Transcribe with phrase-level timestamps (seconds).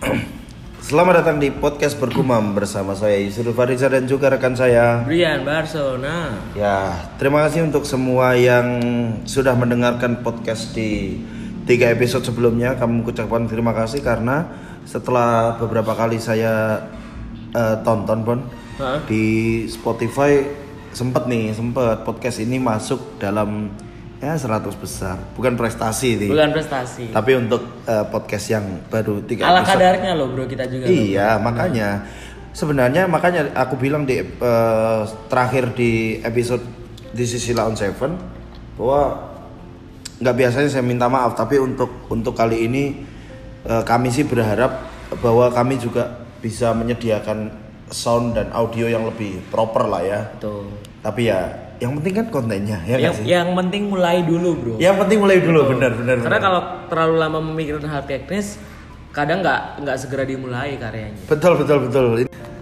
[0.86, 5.04] Selamat datang di podcast bergumam bersama saya Yusuf Fariza dan juga rekan saya.
[5.04, 6.40] Brian Barcelona.
[6.56, 8.80] Ya, terima kasih untuk semua yang
[9.28, 11.20] sudah mendengarkan podcast di
[11.68, 12.80] tiga episode sebelumnya.
[12.80, 14.48] Kami ucapkan terima kasih karena
[14.88, 16.80] setelah beberapa kali saya
[17.52, 18.48] eh, tonton
[18.80, 19.04] Hah?
[19.04, 20.40] di Spotify
[20.90, 23.70] sempet nih sempet podcast ini masuk dalam
[24.20, 25.16] ya 100 besar.
[25.32, 26.30] Bukan prestasi nih.
[26.30, 27.08] Bukan prestasi.
[27.08, 29.80] Tapi untuk eh, podcast yang baru tiga Ala episode.
[29.80, 30.84] kadarnya loh bro kita juga.
[30.84, 30.92] loh.
[30.92, 31.88] Iya, makanya
[32.52, 35.02] sebenarnya makanya aku bilang di eh,
[35.32, 36.62] terakhir di episode
[37.10, 38.12] di sisi Lawn Seven
[38.76, 39.32] bahwa
[40.20, 42.84] nggak biasanya saya minta maaf, tapi untuk untuk kali ini
[43.64, 44.84] eh, kami sih berharap
[45.24, 47.50] bahwa kami juga bisa menyediakan
[47.90, 50.20] sound dan audio yang lebih proper lah ya.
[50.38, 50.68] Tuh.
[51.00, 53.24] Tapi ya yang penting kan kontennya ya yang, sih?
[53.24, 54.74] yang penting mulai dulu bro.
[54.76, 56.16] Yang penting mulai dulu, benar benar.
[56.20, 56.44] Karena benar.
[56.44, 56.60] kalau
[56.92, 58.60] terlalu lama memikirkan hal teknis,
[59.16, 61.24] kadang nggak nggak segera dimulai karyanya.
[61.24, 62.04] Betul betul betul.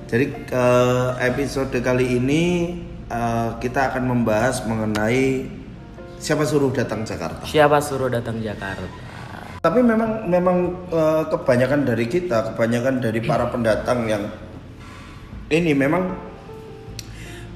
[0.07, 0.25] Jadi
[0.55, 2.43] eh, episode kali ini
[3.11, 5.51] eh, kita akan membahas mengenai
[6.23, 7.43] siapa suruh datang Jakarta.
[7.43, 8.87] Siapa suruh datang Jakarta?
[9.59, 14.31] Tapi memang memang eh, kebanyakan dari kita, kebanyakan dari para pendatang yang
[15.51, 16.28] ini memang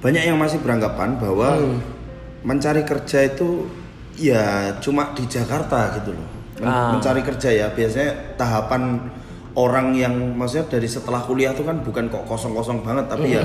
[0.02, 1.56] banyak yang masih beranggapan bahwa
[2.42, 3.70] mencari kerja itu
[4.12, 4.42] ya
[4.76, 6.28] cuma di Jakarta gitu loh.
[6.58, 6.90] Men- Ah.
[6.92, 8.98] Mencari kerja ya biasanya tahapan
[9.54, 13.42] orang yang maksudnya dari setelah kuliah itu kan bukan kok kosong-kosong banget tapi ya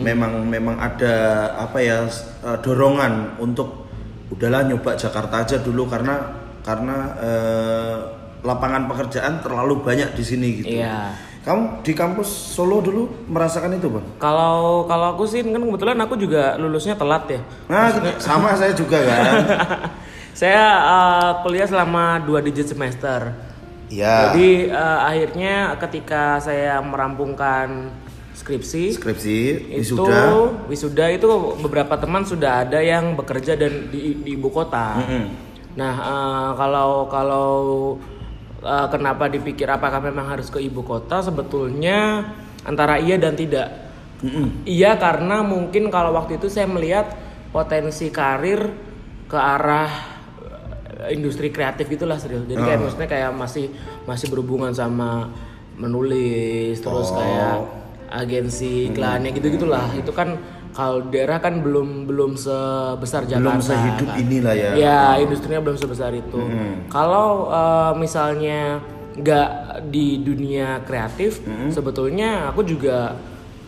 [0.00, 1.14] memang memang ada
[1.56, 2.06] apa ya
[2.42, 3.88] eh, dorongan untuk
[4.28, 6.14] udahlah nyoba Jakarta aja dulu karena
[6.62, 7.96] karena eh,
[8.42, 10.76] lapangan pekerjaan terlalu banyak di sini gitu.
[10.76, 11.14] Iya.
[11.42, 14.06] Kamu di kampus Solo dulu merasakan itu, Bang?
[14.22, 17.40] Kalau kalau aku sih kan kebetulan aku juga lulusnya telat ya.
[17.66, 17.90] Nah,
[18.22, 19.22] sama saya juga kan.
[20.32, 23.36] Saya eh, kuliah selama dua digit semester.
[23.92, 24.32] Iya.
[24.32, 27.92] Jadi eh, akhirnya ketika saya merampungkan
[28.32, 29.38] skripsi, Skripsi,
[29.76, 30.22] itu wisuda.
[30.72, 31.28] wisuda itu
[31.60, 34.96] beberapa teman sudah ada yang bekerja dan di, di ibu kota.
[35.04, 35.24] Mm-mm.
[35.76, 37.50] Nah eh, kalau kalau
[38.62, 42.30] eh, kenapa dipikir apakah memang harus ke ibu kota sebetulnya
[42.62, 43.68] antara iya dan tidak.
[44.22, 44.62] Mm-mm.
[44.62, 47.10] Iya karena mungkin kalau waktu itu saya melihat
[47.50, 48.70] potensi karir
[49.26, 49.90] ke arah
[51.02, 52.46] eh, industri kreatif gitulah serius.
[52.46, 52.82] Jadi kayak Oh.
[52.86, 53.66] maksudnya kayak masih
[54.06, 55.26] masih berhubungan sama
[55.74, 57.18] menulis terus Oh.
[57.18, 57.56] kayak
[58.12, 59.90] agensi iklannya gitu gitulah.
[59.96, 60.38] Itu kan
[60.72, 63.60] kalau daerah kan belum belum sebesar Jakarta.
[63.60, 64.16] Belum sehidup kan.
[64.24, 64.70] inilah ya.
[64.72, 66.40] Ya industrinya belum sebesar itu.
[66.88, 68.80] Kalau eh, misalnya
[69.12, 69.50] nggak
[69.92, 73.12] di dunia kreatif, sebetulnya aku juga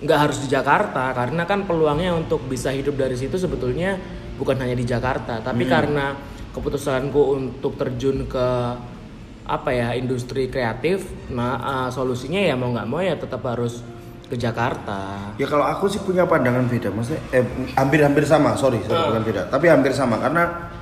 [0.00, 3.96] nggak harus di Jakarta karena kan peluangnya untuk bisa hidup dari situ sebetulnya
[4.40, 6.16] bukan hanya di Jakarta, tapi karena
[6.56, 8.48] keputusanku untuk terjun ke
[9.44, 13.84] apa ya industri kreatif, nah eh, solusinya ya mau nggak mau ya tetap harus
[14.24, 15.32] ke Jakarta.
[15.36, 19.08] Ya kalau aku sih punya pandangan beda, maksudnya eh, hampir-hampir sama, sorry, sorry, Ah.
[19.08, 20.72] bukan beda, tapi hampir sama karena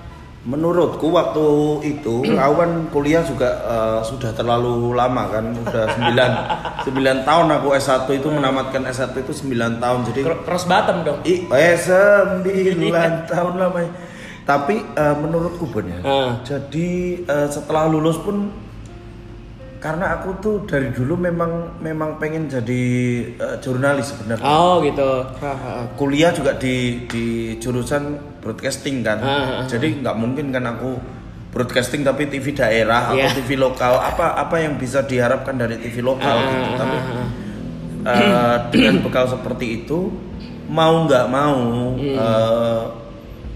[0.42, 1.46] menurutku waktu
[1.88, 6.94] itu aku kan kuliah juga eh, sudah terlalu lama kan, sudah 9 9
[7.28, 9.98] tahun aku S1 itu menamatkan S1 itu 9 tahun.
[10.06, 11.18] Jadi Cro- Cross bottom dong.
[11.24, 12.42] i eh 9
[13.30, 13.80] tahun lama.
[14.42, 15.98] Tapi eh, menurutku Bon ya.
[16.02, 16.30] Ah.
[16.42, 18.50] Jadi eh, setelah lulus pun
[19.82, 22.82] karena aku tuh dari dulu memang memang pengen jadi
[23.34, 25.26] eh, jurnalis sebenarnya Oh gitu.
[25.92, 27.24] kuliah juga di di
[27.58, 31.02] jurusan broadcasting kan Ah, jadi nggak mungkin kan aku
[31.50, 33.26] broadcasting tapi TV daerah Iya.
[33.28, 36.96] atau TV lokal apa apa yang bisa diharapkan dari TV lokal Ah, gitu tapi
[38.04, 40.10] eh, dengan bekal seperti itu
[40.68, 41.58] mau nggak mau
[41.92, 42.16] Hmm.
[42.16, 42.82] eh,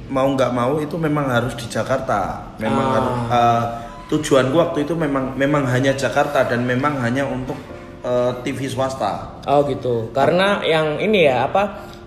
[0.06, 2.92] mau nggak mau itu memang harus di Jakarta memang Ah.
[2.92, 3.64] harus eh,
[4.06, 7.58] tujuanku waktu itu memang memang hanya Jakarta dan memang hanya untuk
[8.00, 10.10] eh, TV swasta Oh gitu.
[10.10, 11.62] Karena yang ini ya apa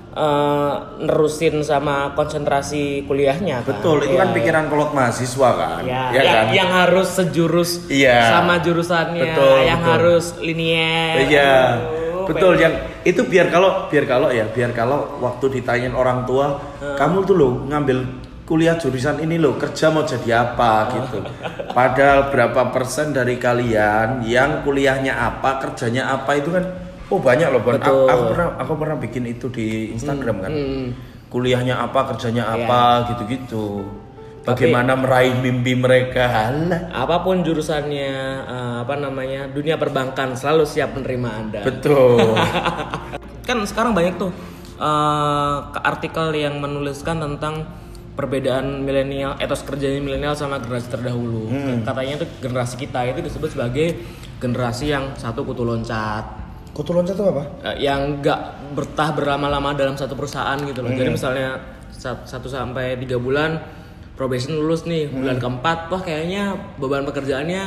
[0.10, 3.70] eh, nerusin sama konsentrasi kuliahnya kan.
[3.70, 5.82] Betul, itu Iya, kan pikiran kolot mahasiswa kan.
[5.84, 6.46] Ya, Ya yang, kan?
[6.56, 8.28] yang harus sejurus Iya.
[8.30, 9.92] sama jurusannya, Betul, yang betul.
[9.92, 11.16] harus linier.
[11.26, 11.54] Iya.
[12.24, 16.62] Betul pengen- yang itu biar kalau biar kalau ya, biar kalau waktu ditanyain orang tua,
[16.96, 17.98] kamu tuh lo ngambil
[18.50, 21.22] kuliah jurusan ini lo kerja mau jadi apa gitu.
[21.70, 26.66] Padahal berapa persen dari kalian yang kuliahnya apa, kerjanya apa itu kan
[27.14, 27.62] oh banyak loh.
[27.62, 28.10] Aku, Betul.
[28.10, 30.50] aku pernah aku pernah bikin itu di Instagram kan.
[30.50, 30.88] hmm.
[31.30, 32.66] Kuliahnya apa, kerjanya Iya.
[32.66, 32.82] apa
[33.14, 33.86] gitu-gitu.
[34.42, 36.26] Bagaimana meraih mimpi mereka?
[36.26, 36.90] Halah.
[36.90, 38.10] Apa pun jurusannya,
[38.50, 41.62] eh, apa namanya, dunia perbankan selalu siap menerima anda.
[41.62, 42.34] Betul.
[43.48, 44.34] kan sekarang banyak tuh
[45.70, 47.68] ke artikel yang menuliskan tentang
[48.14, 51.50] perbedaan milenial etos kerjanya milenial sama generasi terdahulu.
[51.84, 53.88] Katanya itu generasi kita itu disebut sebagai
[54.40, 56.40] generasi yang satu kutu loncat,
[56.70, 57.44] Kutu loncat itu apa?
[57.66, 60.94] Eh, yang nggak bertah berlama-lama dalam satu perusahaan gitu loh.
[60.94, 61.60] Jadi misalnya
[61.92, 63.60] sat- satu sampai tiga bulan
[64.14, 67.64] probation lulus nih, bulan keempat, wah kayaknya beban pekerjaannya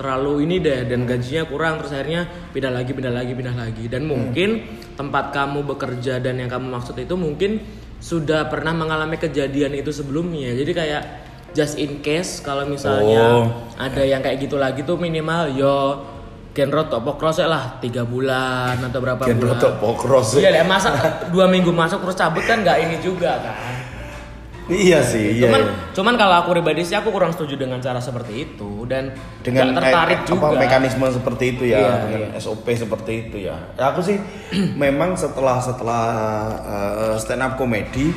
[0.00, 2.24] terlalu ini deh dan gajinya kurang terus akhirnya
[2.56, 4.64] pindah lagi pindah lagi pindah lagi dan mungkin
[4.96, 7.60] tempat kamu bekerja dan yang kamu maksud itu mungkin
[8.00, 11.02] sudah pernah mengalami kejadian itu sebelumnya jadi kayak
[11.52, 13.44] just in case kalau misalnya Oh.
[13.76, 15.76] ada yang kayak gitu lagi tuh minimal yo
[16.50, 20.34] Genro topok cross lah tiga bulan atau berapa Gen bulan rotok pokros.
[20.34, 20.90] Iya deh, masa
[21.30, 23.54] dua minggu masuk terus cabut kan nggak ini juga kan.
[24.70, 25.50] Iya sih, iya.
[25.50, 25.72] cuman, iya.
[25.90, 29.10] cuman kalau aku pribadi sih aku kurang setuju dengan cara seperti itu dan
[29.42, 30.54] dengan tertarik juga.
[30.54, 32.38] apa, mekanisme seperti itu ya, Iya, dengan iya.
[32.38, 33.56] SOP seperti itu ya.
[33.74, 34.16] Ya, aku sih
[34.82, 36.04] memang setelah setelah
[36.62, 38.14] eh, stand up comedy,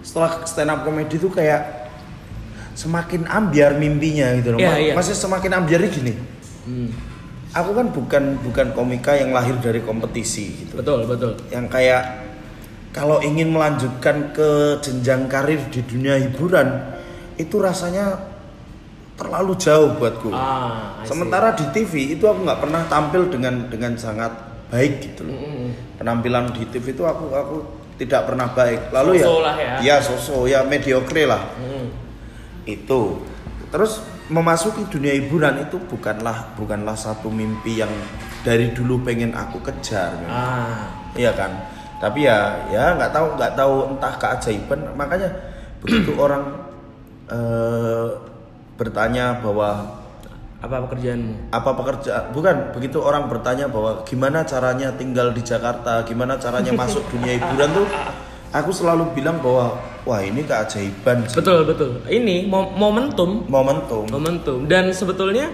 [0.00, 1.92] setelah stand up comedy itu kayak
[2.72, 4.60] semakin ambiar mimpinya gitu loh.
[4.60, 4.92] Iya, iya.
[4.96, 6.16] Masih semakin ambiar gini.
[6.64, 6.88] Hmm,
[7.52, 10.80] Aku kan bukan bukan komika yang lahir dari kompetisi gitu.
[10.80, 11.36] betul betul.
[11.52, 12.02] Yang kayak
[12.92, 16.68] kalau ingin melanjutkan ke jenjang karir di dunia hiburan
[17.40, 18.20] itu rasanya
[19.16, 20.28] terlalu jauh buatku.
[20.32, 21.00] Ah.
[21.04, 24.32] Sementara di TV itu aku nggak pernah tampil dengan dengan sangat
[24.68, 25.36] baik gitu loh.
[25.36, 25.68] Mm-mm.
[26.00, 27.56] Penampilan di TV itu aku aku
[27.96, 28.92] tidak pernah baik.
[28.92, 29.74] Lalu ya, lah ya.
[29.80, 31.88] ya sosok ya mediocre lah Hmm.
[32.68, 33.20] itu.
[33.72, 37.92] Terus memasuki dunia hiburan itu bukanlah bukanlah satu mimpi yang
[38.44, 40.12] dari dulu pengen aku kejar.
[40.20, 40.32] memang.
[40.32, 41.52] Ah, Iya kan.
[42.02, 45.30] Tapi ya ya nggak tahu nggak tahu entah keajaiban makanya
[45.78, 46.42] begitu orang
[47.30, 48.08] eh,
[48.74, 50.02] bertanya bahwa
[50.62, 51.50] apa pekerjaanmu?
[51.50, 57.02] apa pekerja bukan begitu orang bertanya bahwa gimana caranya tinggal di Jakarta gimana caranya masuk
[57.10, 57.86] dunia hiburan tuh
[58.54, 59.74] aku selalu bilang bahwa
[60.06, 61.38] wah ini keajaiban sih.
[61.40, 61.90] Betul betul.
[62.06, 65.50] Ini mo- momentum momentum momentum dan sebetulnya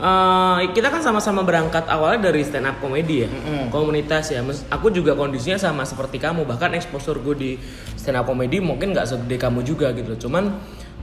[0.00, 3.28] eh, kita kan sama-sama berangkat awalnya dari stand up comedy ya.
[3.68, 4.40] Komunitas ya.
[4.70, 6.42] Aku juga kondisinya sama seperti kamu.
[6.42, 7.50] Bahkan exposure gue di
[7.94, 10.56] stand up comedy mungkin nggak segede kamu juga gitu cuman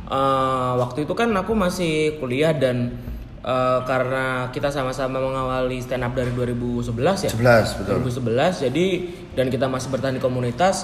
[0.07, 2.97] eh, waktu itu kan aku masih kuliah dan
[3.39, 7.31] eh, karena kita sama-sama mengawali stand up dari 2011 ya?
[7.31, 7.93] 11 betul.
[8.25, 8.85] 2011 jadi
[9.33, 10.83] dan kita masih bertahan di komunitas.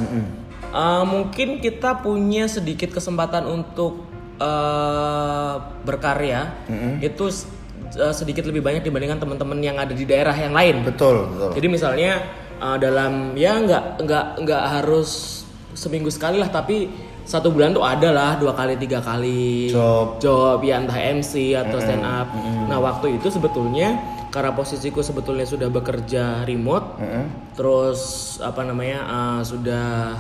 [0.74, 6.50] Uh, mungkin kita punya sedikit kesempatan untuk uh, berkarya.
[7.00, 7.46] Itu s-
[7.98, 11.68] uh, sedikit lebih banyak dibandingkan teman-teman yang ada di daerah yang lain betul betul jadi
[11.68, 12.12] misalnya
[12.62, 15.42] uh, dalam ya nggak nggak nggak harus
[15.74, 16.90] seminggu sekali lah tapi
[17.24, 20.20] satu bulan tuh ada lah dua kali tiga kali Job.
[20.20, 22.28] job ya entah MC atau stand up.
[22.68, 23.96] Nah waktu itu sebetulnya
[24.28, 27.56] karena posisiku sebetulnya sudah bekerja remote, Mm-mm.
[27.56, 28.02] terus
[28.44, 30.20] apa namanya uh, sudah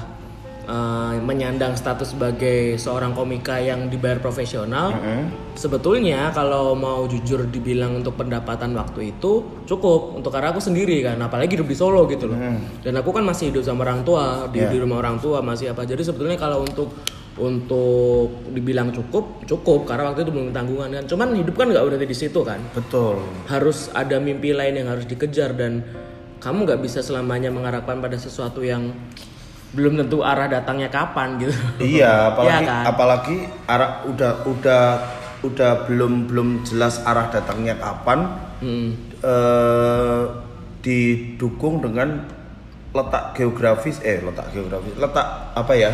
[0.67, 4.95] uh, menyandang status sebagai seorang komika yang dibayar profesional.
[4.95, 5.53] Mm-mm.
[5.53, 11.21] Sebetulnya kalau mau jujur dibilang untuk pendapatan waktu itu cukup untuk karena aku sendiri kan,
[11.21, 12.37] apalagi hidup di Solo gitu loh.
[12.81, 14.71] Dan aku kan masih hidup sama orang tua di, Yeah.
[14.71, 15.83] di rumah orang tua masih apa.
[15.83, 16.95] Jadi sebetulnya kalau untuk
[17.33, 21.03] untuk dibilang cukup cukup karena waktu itu belum tanggungan kan.
[21.09, 22.61] Cuman hidup kan nggak berhenti di situ kan.
[22.71, 23.19] betul
[23.49, 25.81] Harus ada mimpi lain yang harus dikejar dan
[26.39, 28.93] kamu nggak bisa selamanya mengharapkan pada sesuatu yang
[29.73, 31.53] belum tentu arah datangnya kapan gitu.
[31.77, 32.83] Iya, apalagi Iya kan?
[32.87, 33.35] apalagi
[33.65, 34.83] arah udah udah
[35.43, 38.19] udah belum belum jelas arah datangnya kapan.
[38.63, 38.95] Hmm.
[39.19, 40.23] eh,
[40.79, 42.23] didukung dengan
[42.91, 45.91] letak geografis eh letak geografis letak apa ya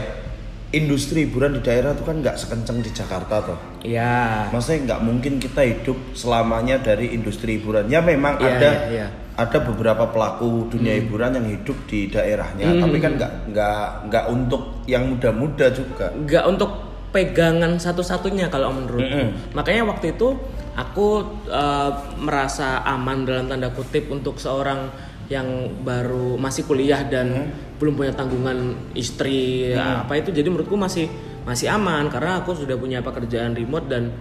[0.70, 4.50] industri hiburan di daerah itu kan nggak sekencang di Jakarta toh Iya.
[4.50, 9.08] maksudnya nggak mungkin kita hidup selamanya dari industri hiburan ya memang Iya, ada iya, iya.
[9.40, 12.82] Ada beberapa pelaku dunia hiburan yang hidup di daerahnya Hmm.
[12.84, 16.72] tapi kan nggak nggak nggak untuk yang muda-muda juga nggak untuk
[17.10, 19.02] pegangan satu-satunya kalau menurutku.
[19.02, 19.58] Mm-mm.
[19.58, 20.38] Makanya waktu itu
[20.78, 21.92] aku eh,
[22.22, 24.94] merasa aman dalam tanda kutip untuk seorang
[25.30, 25.46] yang
[25.86, 31.06] baru masih kuliah dan belum punya tanggungan istri apa itu jadi menurutku masih
[31.46, 34.14] masih aman karena aku sudah punya pekerjaan remote dan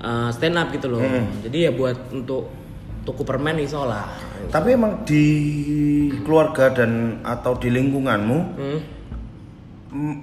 [0.00, 1.04] eh, stand up gitu loh.
[1.44, 2.48] Jadi ya buat untuk
[3.02, 4.06] tuku permen iso lah.
[4.48, 5.24] tapi emang di
[6.20, 10.16] keluarga dan atau di lingkunganmu Hmm.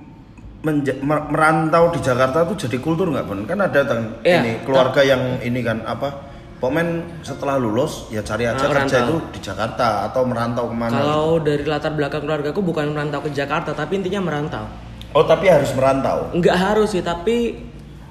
[0.59, 4.99] menja- merantau di Jakarta tuh jadi kultur nggak pun kan ada tang Iya, ini keluarga
[5.01, 6.27] yang ini kan apa
[6.59, 6.83] Pokoknya
[7.21, 9.15] setelah lulus ya cari aja Ah, kerja merantau.
[9.15, 10.99] itu di Jakarta atau merantau ke mana gitu.
[10.99, 14.67] Kalau dari latar belakang keluargaku bukan merantau ke Jakarta tapi intinya merantau.
[15.09, 17.55] oh tapi harus merantau Nggak harus sih, tapi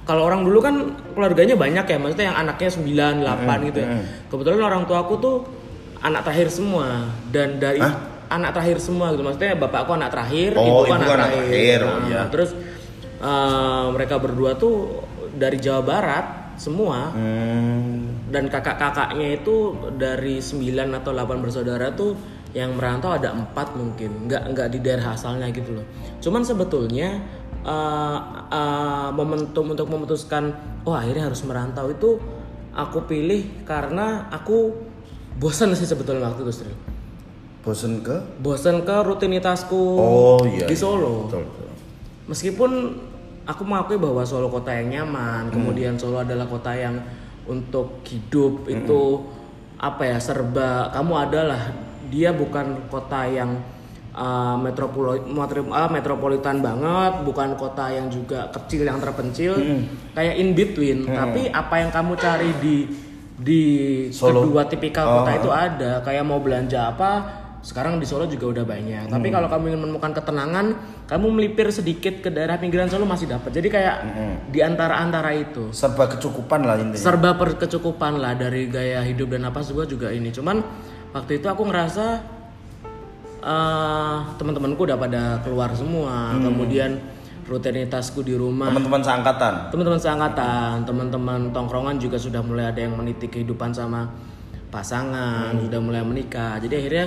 [0.08, 0.74] kalau orang dulu kan
[1.12, 3.88] keluarganya banyak ya, maksudnya yang anaknya 9, 8 gitu ya.
[4.32, 5.36] Kebetulan orang tua aku tuh
[6.00, 8.24] anak terakhir semua dan dari Hah?
[8.32, 9.20] anak terakhir semua gitu.
[9.20, 12.20] Maksudnya bapakku anak terakhir, Oh, ibuku ibu anak terakhir, oh Nah, iya.
[12.32, 12.50] Terus
[13.20, 15.04] eh, mereka berdua tuh
[15.36, 18.26] dari Jawa Barat semua Hmm.
[18.34, 19.56] dan kakak-kakaknya itu
[19.94, 22.18] dari 9 atau 8 bersaudara tuh
[22.50, 25.86] yang merantau ada empat mungkin nggak nggak di daerah asalnya gitu loh
[26.18, 27.22] cuman sebetulnya
[27.62, 28.18] eh,
[28.50, 30.52] eh, momentum untuk memutuskan
[30.84, 32.18] oh akhirnya harus merantau itu
[32.72, 34.70] aku pilih karena aku
[35.36, 36.74] bosan sih sebetulnya waktu itu Sri
[37.58, 38.16] Bosen ke?
[38.40, 40.64] bosan ke rutinitasku Oh iya.
[40.64, 40.78] di iya.
[40.78, 41.68] Solo Betul, betul.
[42.30, 42.70] meskipun
[43.44, 44.94] aku mengakui bahwa Solo kota yang Hmm.
[45.10, 46.96] nyaman, kemudian Solo adalah kota yang
[47.44, 49.24] untuk hidup itu
[49.78, 51.62] apa ya serba kamu adalah
[52.08, 53.56] dia bukan kota yang
[54.18, 59.86] uh, uh, metropolitan banget, bukan kota yang juga kecil yang terpencil, Hmm.
[60.12, 61.06] kayak in between.
[61.06, 62.76] Tapi apa yang kamu cari di
[63.38, 63.62] di
[64.10, 64.42] Solo.
[64.42, 65.38] kedua tipikal kota Oh.
[65.38, 67.10] itu ada, kayak mau belanja apa
[67.58, 69.06] sekarang di Solo juga udah banyak.
[69.06, 70.66] Tapi kalau kamu ingin menemukan ketenangan,
[71.06, 73.50] kamu melipir sedikit ke daerah pinggiran Solo masih dapat.
[73.50, 73.96] Jadi kayak
[74.48, 76.98] di antara-antara itu Serba kecukupan lah intinya.
[76.98, 80.30] serba perkecukupan lah dari gaya hidup dan apa juga juga ini.
[80.30, 80.58] Cuman
[81.10, 82.37] waktu itu aku ngerasa
[83.48, 86.36] eh teman-temanku udah pada keluar semua.
[86.36, 87.00] Kemudian
[87.48, 89.72] rutinitasku di rumah Teman-teman seangkatan.
[89.72, 94.04] teman-teman seangkatan, teman-teman tongkrongan juga sudah mulai ada yang meniti kehidupan sama
[94.68, 95.64] pasangan, Hmm.
[95.64, 96.60] sudah mulai menikah.
[96.60, 97.06] Jadi akhirnya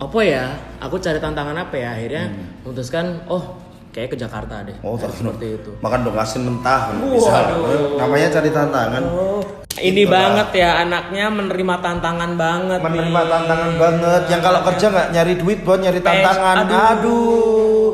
[0.00, 0.44] apa ya?
[0.80, 1.92] Aku cari tantangan apa ya?
[1.92, 2.32] Akhirnya
[2.64, 3.60] memutuskan, oh
[3.92, 4.72] kayak ke Jakarta deh.
[4.80, 4.88] Hmm.
[4.88, 5.70] Oh, seperti itu.
[5.84, 6.96] Makan dong asin mentah.
[7.12, 7.28] Bisa.
[7.28, 8.00] Waduh.
[8.00, 9.02] Namanya cari tantangan.
[9.04, 9.44] Oh,
[9.84, 13.28] ini banget ya anaknya menerima tantangan banget Menerima nih.
[13.28, 14.22] tantangan banget.
[14.26, 16.54] Yang kalau kerja nggak nyari duit, buat nyari tantangan.
[16.62, 16.78] aduh.
[16.88, 17.88] Aduh.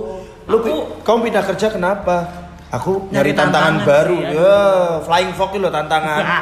[0.44, 2.16] Lu Aku- kamu pindah kerja kenapa?
[2.68, 4.16] Aku nyari, Nyari tantangan, tantangan baru.
[4.18, 4.56] sih, ya,
[5.02, 6.24] flying fox loh tantangan.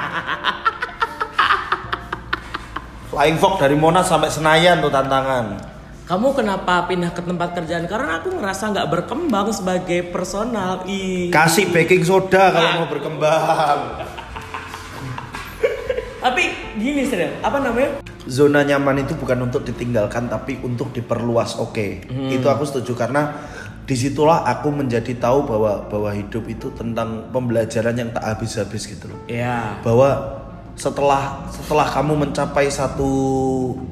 [3.06, 5.44] flying fox dari Monas sampai Senayan tuh tantangan.
[6.06, 7.86] Kamu kenapa pindah ke tempat kerjaan?
[7.86, 10.86] Karena aku ngerasa nggak berkembang sebagai personal.
[10.86, 11.30] Ih.
[11.30, 13.78] Kasih baking soda kalau mau berkembang.
[16.26, 16.42] Tapi
[16.82, 18.02] gini sih, apa namanya?
[18.26, 21.62] zona nyaman itu bukan untuk ditinggalkan tapi untuk diperluas.
[21.62, 22.02] Oke.
[22.10, 23.30] Itu aku setuju karena
[23.86, 29.14] di situlah aku menjadi tahu bahwa bahwa hidup itu tentang pembelajaran yang tak habis-habis gitu
[29.14, 29.20] loh.
[29.30, 29.78] Ya.
[29.86, 30.42] bahwa
[30.74, 33.08] setelah setelah kamu mencapai satu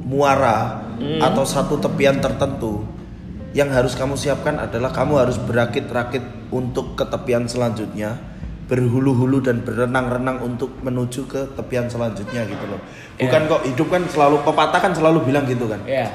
[0.02, 0.82] muara
[1.22, 2.82] atau satu tepian tertentu
[3.54, 8.18] yang harus kamu siapkan adalah kamu harus berakit-rakit untuk ke tepian selanjutnya
[8.74, 12.82] berhulu-hulu dan berenang-renang untuk menuju ke tepian selanjutnya gitu loh.
[13.14, 15.78] Bukan kok hidup kan selalu pepatah kan selalu bilang gitu kan.
[15.86, 16.10] Ya.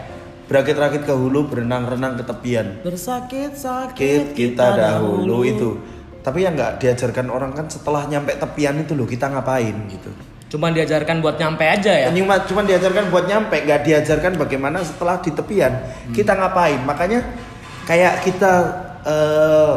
[0.49, 2.81] berakit-rakit ke hulu berenang-renang ke tepian.
[2.81, 5.77] Bersakit-sakit kita, dahulu itu.
[6.25, 10.09] Tapi yang nggak diajarkan orang kan setelah nyampe tepian itu loh kita ngapain gitu.
[10.49, 12.09] Cuman diajarkan buat nyampe aja ya.
[12.09, 15.85] cuma cuma diajarkan buat nyampe nggak diajarkan bagaimana setelah di tepian.
[16.09, 16.81] Kita ngapain?
[16.81, 17.21] Makanya
[17.85, 18.53] kayak kita
[19.05, 19.73] eh,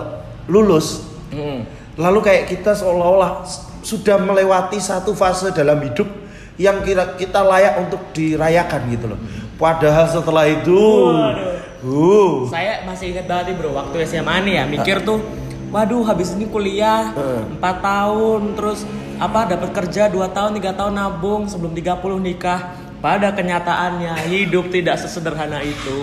[0.48, 1.04] lulus.
[1.28, 1.68] Hmm.
[1.98, 3.44] Lalu kayak kita seolah-olah
[3.82, 6.06] sudah melewati satu fase dalam hidup
[6.60, 9.20] yang kira kita layak untuk dirayakan gitu loh
[9.58, 10.80] padahal setelah itu
[11.82, 15.18] uh, Saya masih ingat banget nih bro, waktu SMA nih ya mikir tuh,
[15.74, 17.58] waduh habis ini kuliah Heeh.
[17.58, 18.86] 4 tahun, terus
[19.18, 22.74] apa dapat kerja 2 tahun, 3 tahun nabung sebelum 30 nikah.
[23.02, 25.98] Pada kenyataannya hidup tidak sesederhana itu.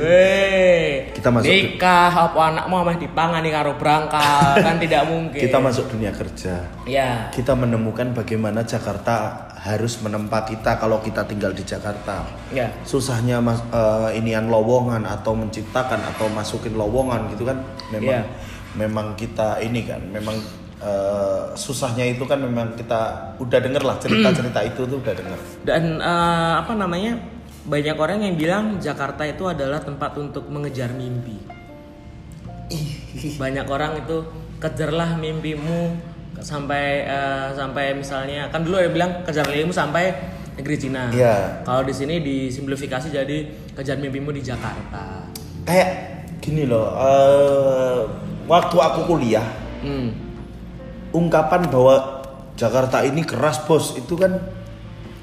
[0.00, 5.36] Weh, Kita masuk- nikah apa anakmu mah dipangani karo berangkat kan tidak mungkin.
[5.36, 7.28] kita masuk dunia kerja Ya.
[7.28, 12.70] kita menemukan bagaimana Jakarta harus menempa kita kalau kita tinggal di Jakarta Ya.
[12.82, 17.60] susahnya mas, eh, inian lowongan atau menciptakan atau masukin lowongan gitu kan
[17.90, 18.30] memang Iya.
[18.74, 20.38] memang kita ini kan memang
[20.82, 25.98] eh, susahnya itu kan memang kita udah denger lah cerita-cerita itu tuh udah denger Dan
[25.98, 27.18] eh, apa namanya?
[27.68, 31.36] Banyak orang yang bilang Jakarta itu adalah tempat untuk mengejar mimpi.
[33.42, 34.24] Banyak orang itu
[34.56, 35.96] kejarlah mimpimu
[36.38, 40.14] sampai eh, sampai misalnya kan dulu ada bilang kejar mimpimu sampai
[40.56, 41.12] negeri Cina.
[41.12, 41.62] Iya.
[41.62, 43.38] Kalau di sini disimplifikasi jadi
[43.76, 45.26] kejar mimpimu di Jakarta.
[45.68, 48.00] kayak gini loh eh,
[48.48, 49.44] waktu aku kuliah
[49.78, 50.10] Hmm.
[51.10, 52.24] Ungkapan bahwa
[52.54, 54.34] Jakarta ini keras bos itu kan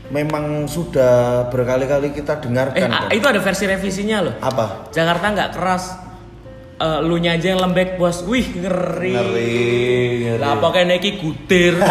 [0.08, 3.12] memang sudah berkali-kali kita Eh dengarkan a- kan.
[3.12, 4.36] itu ada versi revisinya loh.
[4.40, 5.84] apa Jakarta nggak keras.
[6.76, 8.20] Eh, lu nya aja yang lembek bos.
[8.24, 9.16] Wih ngeri.
[9.16, 9.56] Ngeri,
[10.28, 10.40] ngeri.
[10.40, 11.80] Lah pokoknya iki gudir.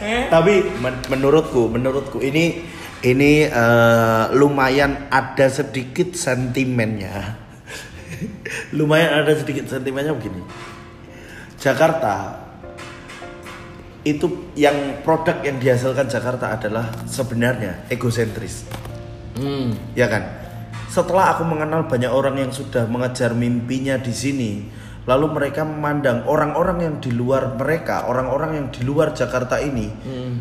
[0.00, 0.28] eh?
[0.28, 2.60] tapi men- menurutku menurutku ini
[3.00, 7.40] ini eh, lumayan ada sedikit sentimennya
[8.76, 10.44] lumayan ada sedikit sentimennya begini
[11.56, 12.43] Jakarta
[14.04, 18.68] itu yang produk yang dihasilkan Jakarta adalah sebenarnya egosentris
[19.34, 19.74] Hmm.
[19.98, 20.22] ya kan
[20.86, 24.62] setelah aku mengenal banyak orang yang sudah mengejar mimpinya di sini
[25.10, 30.38] lalu mereka memandang orang-orang yang di luar mereka, orang-orang yang di luar Jakarta ini Hmm.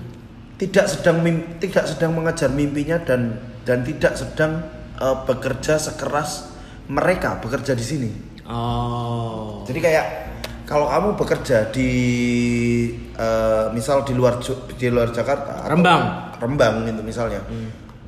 [0.61, 1.25] tidak sedang
[1.57, 4.61] tidak sedang mengejar mimpinya dan dan tidak sedang
[5.01, 6.53] eh, bekerja sekeras
[6.85, 8.09] mereka bekerja di sini.
[8.45, 9.63] Oh.
[9.65, 10.05] Jadi kayak
[10.73, 11.89] kalau kamu bekerja di
[13.13, 14.41] eh, misal di luar
[14.73, 16.33] di luar Jakarta, Rembang.
[16.41, 17.45] Rembang gitu misalnya.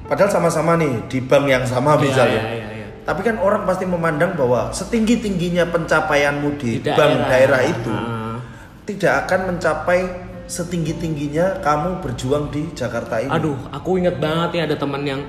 [0.05, 2.41] Padahal sama-sama nih di bank yang sama Iya, misalnya.
[2.41, 2.87] iya, iya, iya.
[3.05, 8.37] Tapi kan orang pasti memandang bahwa setinggi tingginya pencapaianmu di, Di bank daerah itu Ah.
[8.85, 9.99] tidak akan mencapai
[10.45, 13.29] setinggi tingginya kamu berjuang di Jakarta ini.
[13.29, 15.21] Aduh, aku inget banget nih ada teman yang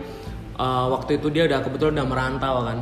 [0.56, 2.78] uh, waktu itu dia udah kebetulan udah merantau kan.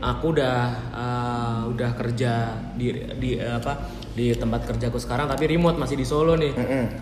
[0.00, 0.56] Aku udah
[0.92, 2.32] uh, udah kerja
[2.76, 2.88] di
[3.18, 3.72] di uh, apa
[4.14, 6.52] di tempat kerjaku sekarang tapi remote masih di Solo nih.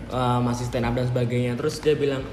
[0.09, 1.53] Uh, masih stand up dan sebagainya.
[1.55, 2.23] Terus dia bilang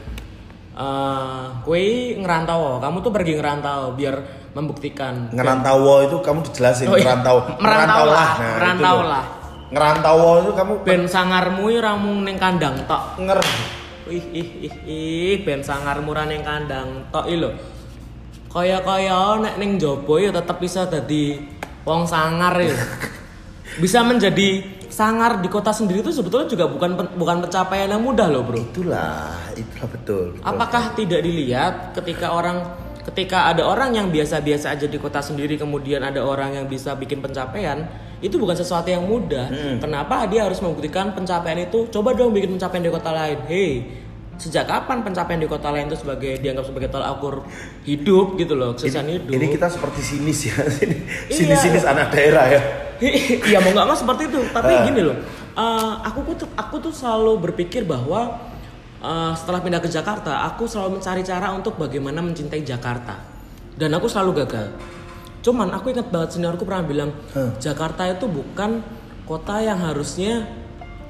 [0.70, 4.16] eh kue ngerantau, kamu tuh pergi ngerantau biar
[4.56, 5.28] membuktikan.
[5.28, 7.04] Ngerantau itu kamu dijelasin Oh, iya.
[7.12, 7.36] ngerantau.
[7.62, 9.08] Merantau lah, Nah, merantau loh.
[9.10, 9.24] lah.
[9.70, 13.20] Ngerantau itu kamu Ben sangarmu ora mung ning kandang tok.
[13.20, 13.38] nger
[14.10, 17.50] Ih ih ih ih ben sangar murah ning kandang tok iki lho.
[18.50, 21.38] Kaya-kaya nek ning jowo ya tetep bisa dadi
[21.86, 22.74] wong sangar ya.
[23.82, 28.42] bisa menjadi sangar di kota sendiri itu sebetulnya juga bukan bukan pencapaian yang mudah loh,
[28.42, 28.58] Bro.
[28.58, 30.24] itulah itulah betul.
[30.34, 30.42] betul.
[30.42, 32.58] Apakah tidak dilihat ketika orang
[33.00, 37.22] ketika ada orang yang biasa-biasa aja di kota sendiri kemudian ada orang yang bisa bikin
[37.22, 37.86] pencapaian
[38.20, 39.48] itu bukan sesuatu yang mudah.
[39.80, 41.88] Kenapa dia harus membuktikan pencapaian itu?
[41.88, 43.38] Coba dong bikin pencapaian di kota lain.
[43.48, 43.70] Hei,
[44.40, 47.44] sejak kapan pencapaian di kota lain itu sebagai dianggap sebagai tolak ukur
[47.84, 49.30] hidup gitu loh, kesuksesan hidup?
[49.30, 50.96] Ini kita seperti sinis ya, Iya.
[51.28, 52.60] sinis-sinis anak daerah ya.
[53.48, 54.40] Iya mau nggak mau seperti itu.
[54.48, 54.84] Tapi Ah.
[54.84, 55.16] gini loh,
[55.52, 58.40] eh, aku tuh aku tuh selalu berpikir bahwa
[58.98, 63.16] eh, setelah pindah ke Jakarta, aku selalu mencari cara untuk bagaimana mencintai Jakarta.
[63.72, 64.72] Dan aku selalu gagal.
[65.40, 67.48] Cuman aku ingat banget seniorku pernah bilang, Huh.
[67.56, 68.84] Jakarta itu bukan
[69.24, 70.44] kota yang harusnya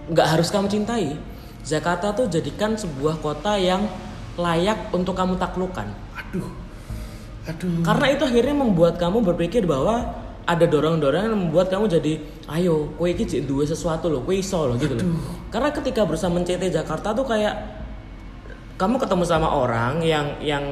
[0.06, 1.18] nggak harus kamu cintai.
[1.64, 3.84] Jakarta tuh jadikan sebuah kota yang
[4.40, 5.90] layak untuk kamu taklukkan.
[6.16, 6.48] Aduh.
[7.48, 7.82] Aduh.
[7.84, 10.06] Karena itu akhirnya membuat kamu berpikir bahwa
[10.48, 12.18] ada dorong-dorongan yang membuat kamu jadi
[12.50, 15.06] ayo kue iki jek duwe sesuatu loh, kue iso loh gitu loh.
[15.52, 17.54] Karena ketika berusaha mencintai Jakarta tuh kayak
[18.80, 20.64] kamu ketemu sama orang yang yang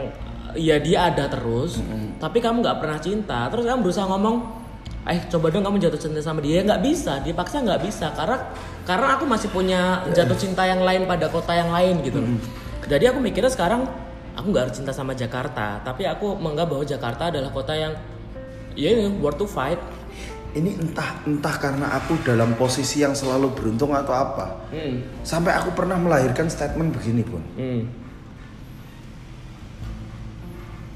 [0.57, 1.79] ya dia ada terus,
[2.19, 4.37] tapi kamu nggak pernah cinta, terus kamu berusaha ngomong,
[5.09, 8.37] eh coba dong kamu jatuh cinta sama dia, nggak bisa, dipaksa nggak bisa, karena
[8.85, 12.21] karena aku masih punya jatuh cinta yang lain pada kota yang lain gitu.
[12.21, 12.37] loh.
[12.85, 13.89] Jadi aku mikirnya sekarang
[14.37, 17.97] aku nggak harus cinta sama Jakarta, tapi aku menganggap bahwa Jakarta adalah kota yang
[18.77, 19.81] ya ini worth to fight.
[20.53, 24.61] Ini entah entah karena aku dalam posisi yang selalu beruntung atau apa.
[24.73, 25.05] Hmm.
[25.25, 27.41] Sampai aku pernah melahirkan statement begini pun.
[27.57, 27.85] Hmm.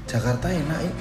[0.05, 0.93] Jakarta enak ya.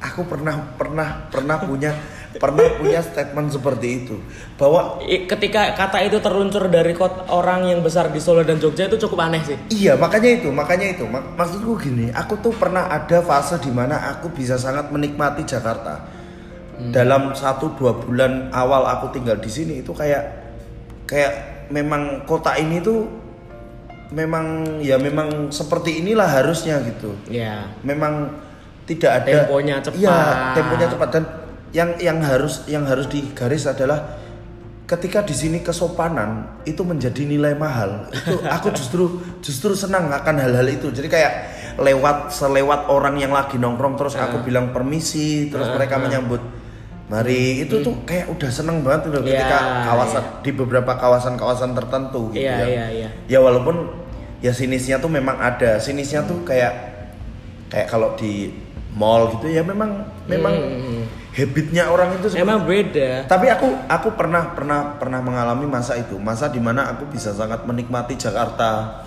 [0.00, 1.92] Aku pernah pernah pernah punya
[2.40, 4.16] pernah punya statement seperti itu.
[4.56, 8.96] Bahwa Ketika kata itu terluncur dari kota orang yang besar di Solo dan Jogja itu
[8.96, 9.56] cukup aneh sih.
[9.68, 11.04] iya makanya itu makanya itu.
[11.04, 16.00] Mak- maksudku gini aku tuh pernah ada fase di mana aku bisa sangat menikmati Jakarta.
[16.80, 20.24] Dalam satu dua bulan awal aku tinggal di sini itu kayak
[21.04, 21.32] kayak
[21.68, 23.04] memang kota ini tuh
[24.10, 27.12] memang ya memang seperti inilah harusnya gitu.
[27.28, 27.68] Ya.
[27.84, 28.32] memang
[28.90, 29.98] tidak ada Temponya cepat.
[30.02, 30.18] Iya,
[30.58, 31.24] temponya cepat dan
[31.70, 34.18] yang yang harus yang harus digaris adalah
[34.90, 38.10] ketika di sini kesopanan itu menjadi nilai mahal.
[38.10, 40.90] Itu aku justru justru senang akan hal-hal itu.
[40.90, 41.32] Jadi kayak
[41.78, 46.42] lewat selewat orang yang lagi nongkrong terus aku bilang permisi, terus mereka menyambut
[47.10, 52.30] mari itu tuh kayak udah seneng banget loh Iya, ketika kawasan di beberapa kawasan-kawasan tertentu
[52.30, 52.66] gitu Iya, ya.
[52.70, 53.08] iya, iya.
[53.26, 53.90] Ya walaupun
[54.42, 55.78] ya sinisnya tuh memang ada.
[55.78, 56.70] Sinisnya tuh kayak
[57.70, 58.50] kayak kalau di
[59.00, 61.02] mall gitu ya memang memang Hmm.
[61.32, 63.24] habitnya orang itu seperti Emang beda.
[63.24, 67.64] tapi aku aku pernah pernah pernah mengalami masa itu masa di mana aku bisa sangat
[67.64, 69.00] menikmati Jakarta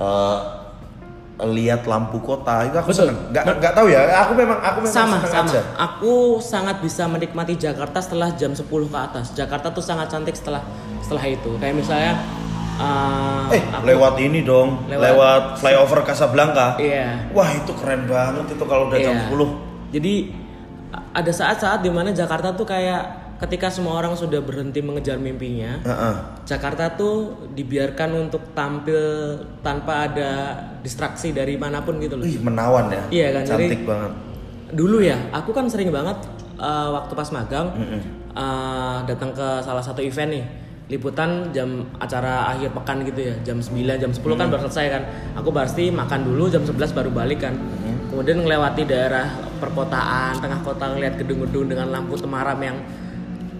[0.00, 0.38] eh,
[1.36, 3.12] lihat lampu kota itu aku Betul.
[3.12, 7.04] seneng nggak nggak tahu ya aku memang aku memang sama sama aja aku sangat bisa
[7.04, 10.64] menikmati Jakarta setelah jam 10 ke atas Jakarta tuh sangat cantik setelah
[11.04, 12.16] setelah itu kayak misalnya
[12.76, 16.76] uh, eh aku- lewat ini dong Lewat- lewat, flyover Casablanca.
[16.76, 17.30] Iya.
[17.30, 19.26] Wah itu keren banget itu kalau udah jam Iya.
[19.26, 19.48] 10
[19.88, 20.14] jadi
[20.88, 23.02] a- ada saat-saat di mana Jakarta tuh kayak
[23.36, 26.14] ketika semua orang sudah berhenti mengejar mimpinya Heeh.
[26.44, 27.16] Jakarta tuh
[27.50, 28.96] dibiarkan untuk tampil
[29.60, 30.30] tanpa ada
[30.80, 32.24] distraksi dari mana pun gitu loh.
[32.24, 33.02] Wih, menawan ya.
[33.10, 34.12] Iya kan, jadi- cantik banget.
[34.66, 36.18] dulu ya aku kan sering banget
[36.56, 37.70] uh, waktu pas magang
[38.32, 40.44] uh, datang ke salah satu event nih
[40.86, 45.02] liputan jam acara akhir pekan gitu ya jam 9 jam 10 kan baru selesai kan
[45.34, 47.58] aku pasti makan dulu jam 11 baru balik kan
[48.06, 52.78] kemudian melewati daerah perkotaan tengah kota ngeliat gedung-gedung dengan lampu temaram yang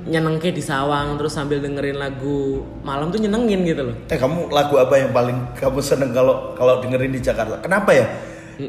[0.06, 3.96] nyenengke di sawang terus sambil dengerin lagu malam tuh nyenengin gitu loh.
[4.06, 7.58] Eh kamu lagu apa yang paling kamu seneng kalau kalau dengerin di Jakarta?
[7.58, 8.06] Kenapa ya?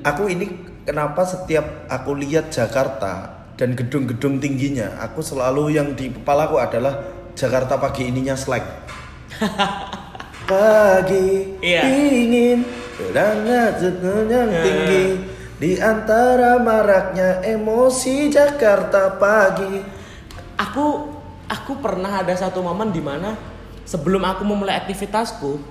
[0.01, 0.49] Aku ini
[0.81, 7.77] kenapa setiap aku lihat Jakarta dan gedung-gedung tingginya, aku selalu yang di kepalaku adalah Jakarta
[7.77, 8.65] pagi ininya slack.
[10.49, 11.85] pagi Iya.
[11.85, 12.65] dingin,
[12.97, 13.77] berangkat
[14.25, 15.05] yang tinggi
[15.61, 19.85] di antara maraknya emosi Jakarta pagi.
[20.57, 21.13] Aku
[21.45, 23.37] aku pernah ada satu momen di mana
[23.85, 25.61] sebelum aku memulai aktivitasku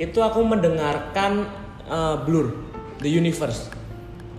[0.00, 1.44] itu aku mendengarkan
[1.84, 2.56] eh, Blur
[3.04, 3.76] The Universe.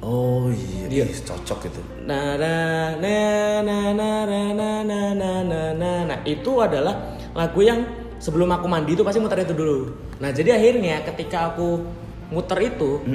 [0.01, 1.81] Oh iya, ih, cocok itu.
[2.01, 2.55] Na na
[2.97, 3.17] na
[3.61, 7.85] na na na na na na na na nah itu adalah lagu yang
[8.17, 9.93] sebelum aku mandi itu pasti muter itu dulu.
[10.17, 11.85] Nah jadi akhirnya ketika aku
[12.33, 13.05] muter itu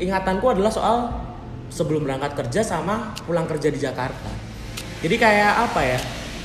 [0.00, 1.12] ingatanku adalah soal
[1.68, 4.30] sebelum berangkat kerja sama pulang kerja di Jakarta.
[5.00, 6.00] Jadi kayak apa ya?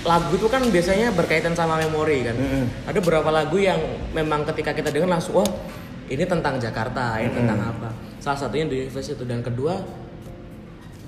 [0.05, 2.35] Lagu itu kan biasanya berkaitan sama memori kan.
[2.85, 3.79] Ada beberapa lagu yang
[4.13, 5.49] memang ketika kita dengar langsung wah
[6.05, 7.89] ini tentang Jakarta, ini tentang apa.
[8.21, 10.04] Salah satunya di Universe itu dan kedua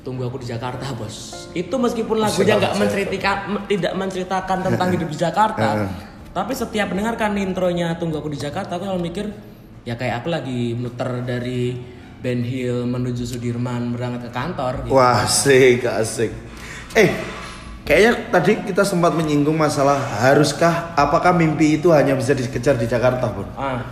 [0.07, 5.09] tunggu aku di Jakarta bos itu meskipun lagunya nggak menceritakan me- tidak menceritakan tentang hidup
[5.11, 5.67] di Jakarta
[6.31, 9.27] tapi setiap mendengarkan intronya tunggu aku di Jakarta aku selalu mikir
[9.83, 11.75] ya kayak aku lagi muter dari
[12.17, 14.97] Ben Hill menuju Sudirman berangkat ke kantor gitu.
[14.97, 16.33] Wah, asik, asik.
[16.97, 17.13] Eh,
[17.85, 23.29] kayaknya tadi kita sempat menyinggung masalah haruskah apakah mimpi itu hanya bisa dikejar di Jakarta,
[23.29, 23.45] Bun?
[23.53, 23.85] Ah,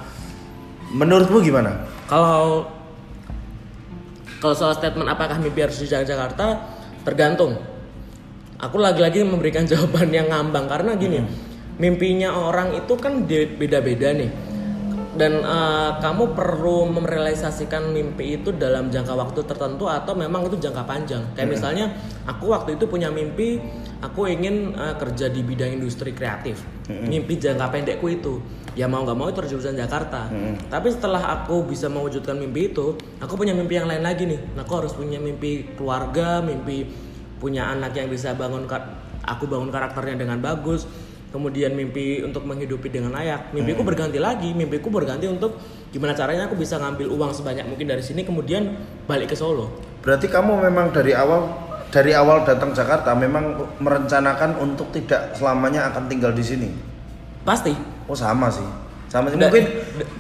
[0.90, 1.86] Menurutmu gimana?
[2.06, 2.66] kalau
[4.46, 6.70] kalau soal statement apakah mimpi harus di Jakarta
[7.02, 7.58] tergantung.
[8.62, 10.70] Aku lagi-lagi memberikan jawaban yang ngambang.
[10.70, 11.26] Karena gini
[11.82, 14.30] mimpinya orang itu kan beda-beda nih
[15.16, 20.84] dan eh, kamu perlu merealisasikan mimpi itu dalam jangka waktu tertentu atau memang itu jangka
[20.84, 21.24] panjang.
[21.34, 21.86] Kayak misalnya
[22.28, 23.64] aku waktu itu punya mimpi
[24.04, 26.62] aku ingin eh, kerja di bidang industri kreatif.
[26.92, 28.44] Mimpi jangka pendekku itu.
[28.76, 30.28] Ya mau nggak mau itu jurusan Jakarta.
[30.68, 34.40] Tapi setelah aku bisa mewujudkan mimpi itu aku punya mimpi yang lain lagi nih.
[34.54, 36.84] Nah, aku harus punya mimpi keluarga mimpi
[37.40, 38.68] punya anak yang bisa bangun
[39.26, 40.86] aku bangun karakternya dengan bagus
[41.36, 43.52] kemudian mimpi untuk menghidupi dengan layak.
[43.52, 44.56] Mimpiku berganti lagi.
[44.56, 45.60] Mimpiku berganti untuk
[45.92, 48.72] gimana caranya aku bisa ngambil uang sebanyak mungkin dari sini kemudian
[49.04, 49.76] balik ke Solo.
[50.00, 51.52] Berarti kamu memang dari awal
[51.92, 56.70] dari awal datang Jakarta memang merencanakan untuk tidak selamanya akan tinggal di sini.
[57.46, 57.76] pasti.
[58.10, 58.66] Oh sama sih.
[59.06, 59.38] Sama sih.
[59.38, 59.64] Mungkin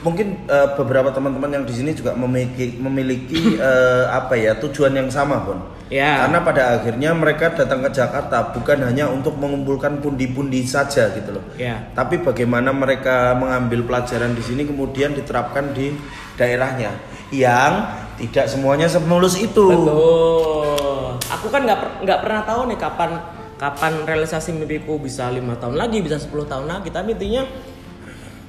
[0.01, 5.09] mungkin eh, beberapa teman-teman yang di sini juga memiliki memiliki eh, apa ya tujuan yang
[5.09, 5.59] sama, Bon.
[5.89, 11.35] ya Karena pada akhirnya mereka datang ke Jakarta bukan hanya untuk mengumpulkan pundi-pundi saja gitu
[11.35, 11.43] loh.
[11.57, 15.91] ya Tapi bagaimana mereka mengambil pelajaran di sini kemudian diterapkan di
[16.35, 16.93] daerahnya
[17.33, 19.65] yang tidak semuanya semulus itu.
[19.65, 21.19] Betul.
[21.25, 23.11] Aku kan nggak per- nggak pernah tahu nih kapan
[23.55, 26.89] kapan realisasi mimpiku bisa lima tahun lagi, bisa 10 tahun lagi.
[26.89, 27.43] Tapi intinya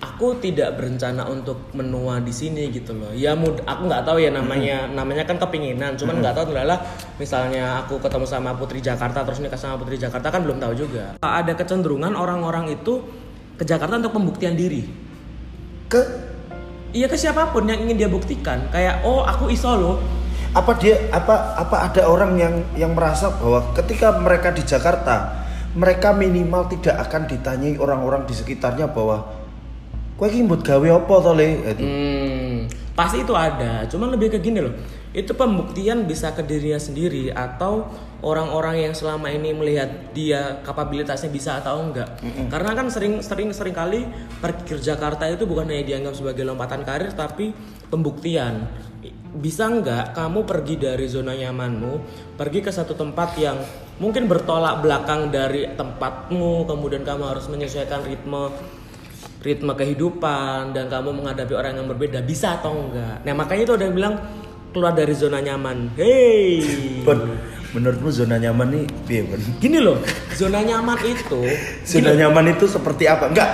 [0.01, 3.13] aku tidak berencana untuk menua di sini gitu loh.
[3.17, 5.97] Ya mud, aku nggak tahu ya namanya namanya kan kepinginan.
[5.97, 6.81] Cuman nggak tahu adalah
[7.17, 11.17] misalnya aku ketemu sama Putri Jakarta terus nikah sama Putri Jakarta kan belum tahu juga.
[11.21, 13.01] Ada kecenderungan orang-orang itu
[13.57, 14.85] ke Jakarta untuk pembuktian diri.
[15.89, 16.03] Ke
[16.97, 18.73] Iya ke siapa pun yang ingin dia buktikan.
[18.73, 19.99] Kayak oh aku iso loh.
[20.57, 25.45] apa dia apa apa ada orang yang yang merasa bahwa ketika mereka di Jakarta
[25.77, 29.29] mereka minimal tidak akan ditanyai orang-orang di sekitarnya bahwa
[30.17, 31.49] kowe iki mbut gawe apa to le.
[31.77, 32.57] Hmm,
[32.97, 33.85] pasti itu ada.
[33.87, 34.73] Cuman lebih ke gini loh.
[35.17, 37.89] Itu pembuktian bisa ke dirinya sendiri atau
[38.21, 42.21] orang-orang yang selama ini melihat dia kapabilitasnya bisa atau enggak.
[42.53, 44.05] Karena kan sering sering sering kali
[44.41, 47.53] pergi ke Jakarta itu bukan hanya dianggap sebagai lompatan karir tapi
[47.89, 48.69] pembuktian.
[49.37, 51.93] Bisa enggak kamu pergi dari zona nyamanmu,
[52.37, 53.57] pergi ke satu tempat yang
[53.97, 58.53] mungkin bertolak belakang dari tempatmu, kemudian kamu harus menyesuaikan ritme
[59.47, 63.85] ritme kehidupan dan kamu menghadapi orang yang berbeda bisa atau enggak nah makanya itu ada
[63.87, 64.15] yang bilang
[64.75, 66.67] keluar dari zona nyaman hey
[67.07, 67.23] Bon,
[67.71, 68.87] menurutmu zona nyaman nih
[69.31, 69.41] Bon?
[69.63, 70.03] gini loh
[70.35, 71.41] zona nyaman itu
[71.91, 73.31] Zona nyaman itu seperti apa?
[73.31, 73.51] Enggak,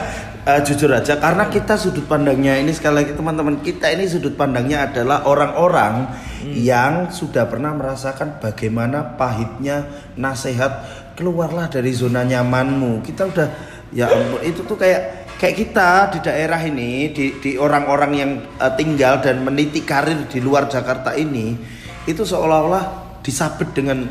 [0.49, 4.91] eh, jujur aja karena kita sudut pandangnya ini sekali lagi teman-teman kita ini sudut pandangnya
[4.91, 6.11] adalah orang-orang
[6.51, 9.87] yang sudah pernah merasakan bagaimana pahitnya
[10.19, 10.83] nasihat
[11.15, 13.05] keluarlah dari zona nyamanmu.
[13.07, 13.49] Kita udah
[13.93, 18.31] ya ampun itu tuh kayak kayak kita di daerah ini di di orang-orang yang
[18.63, 21.59] eh, tinggal dan meniti karir di luar Jakarta ini
[22.07, 24.07] itu seolah-olah disabet dengan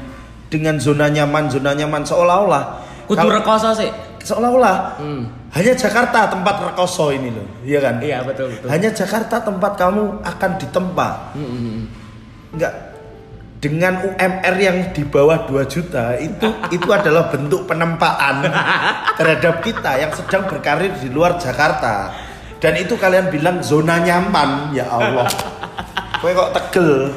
[0.52, 2.63] dengan zona nyaman zona nyaman seolah-olah
[3.08, 3.88] kudu rekoso sih
[4.28, 5.24] seolah-olah Hmm.
[5.56, 7.98] hanya Jakarta tempat rekoso ini loh, iya kan?
[8.04, 11.10] iya betul betul Hanya Jakarta tempat kamu akan ditempa.
[11.34, 11.84] Hmm, hmm, hmm.
[12.54, 12.90] Enggak
[13.62, 18.41] dengan UMR yang di bawah 2 juta itu itu adalah bentuk penempaan
[19.15, 22.10] terhadap kita yang sedang berkarir di luar Jakarta
[22.58, 25.30] dan itu kalian bilang zona nyaman ya Allah
[26.17, 27.13] Kowe kok tegel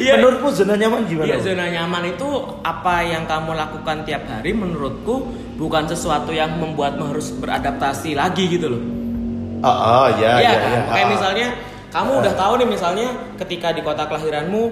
[0.00, 0.16] Iya.
[0.16, 2.24] menurutmu zona nyaman gimana Iya zona nyaman itu
[2.64, 5.28] apa yang kamu lakukan tiap hari menurutku
[5.60, 8.80] bukan sesuatu yang membuatmu harus beradaptasi lagi gitu loh.
[9.60, 10.70] oh, oh ya Iya ya, kan?
[10.72, 10.80] ya.
[10.88, 11.10] Kayak Ah.
[11.12, 11.46] misalnya
[11.90, 14.62] kamu udah tahu nih misalnya ketika di kota kelahiranmu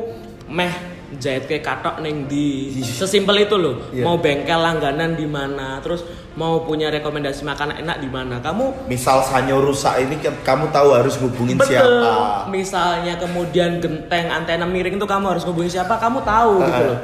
[0.49, 3.89] meh jahit kayak katok neng di sesimpel itu loh.
[3.89, 4.05] Iya.
[4.05, 6.05] Mau bengkel langganan di mana, terus
[6.37, 8.45] mau punya rekomendasi makanan enak di mana.
[8.45, 11.73] Kamu misal sanyo rusak ini kamu tahu harus hubungin Betul.
[11.73, 16.99] siapa Misalnya kemudian genteng antena miring itu kamu harus hubungi siapa, kamu tahu gitu loh.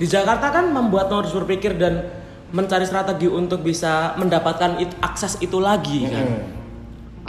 [0.00, 2.08] Di Jakarta kan membuatmu harus berpikir dan
[2.50, 6.26] mencari strategi untuk bisa mendapatkan it- akses itu lagi kan.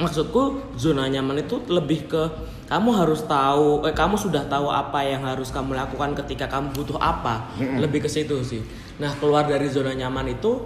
[0.01, 2.23] Maksudku zona nyaman itu lebih ke
[2.65, 6.97] kamu harus tahu, eh, kamu sudah tahu apa yang harus kamu lakukan ketika kamu butuh
[6.97, 7.53] apa.
[7.59, 8.63] Lebih ke situ sih.
[8.97, 10.57] Nah keluar dari zona nyaman itu,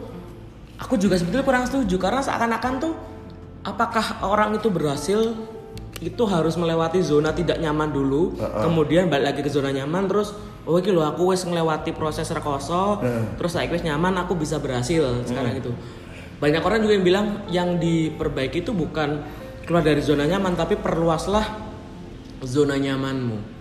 [0.79, 1.97] aku juga sebetulnya kurang setuju.
[1.97, 2.93] Karena seakan-akan tuh,
[3.65, 5.33] apakah orang itu berhasil
[6.03, 10.35] itu harus melewati zona tidak nyaman dulu, kemudian balik lagi ke zona nyaman terus
[10.67, 12.99] oh iki lho aku wis ngelewati proses rekoso,
[13.39, 15.23] terus saya wis nyaman aku bisa berhasil.
[15.25, 15.71] Sekarang itu.
[16.45, 19.17] Banyak orang juga yang bilang yang diperbaiki itu bukan
[19.65, 21.41] keluar dari zona nyaman tapi perluaslah
[22.45, 23.57] zona nyamanmu.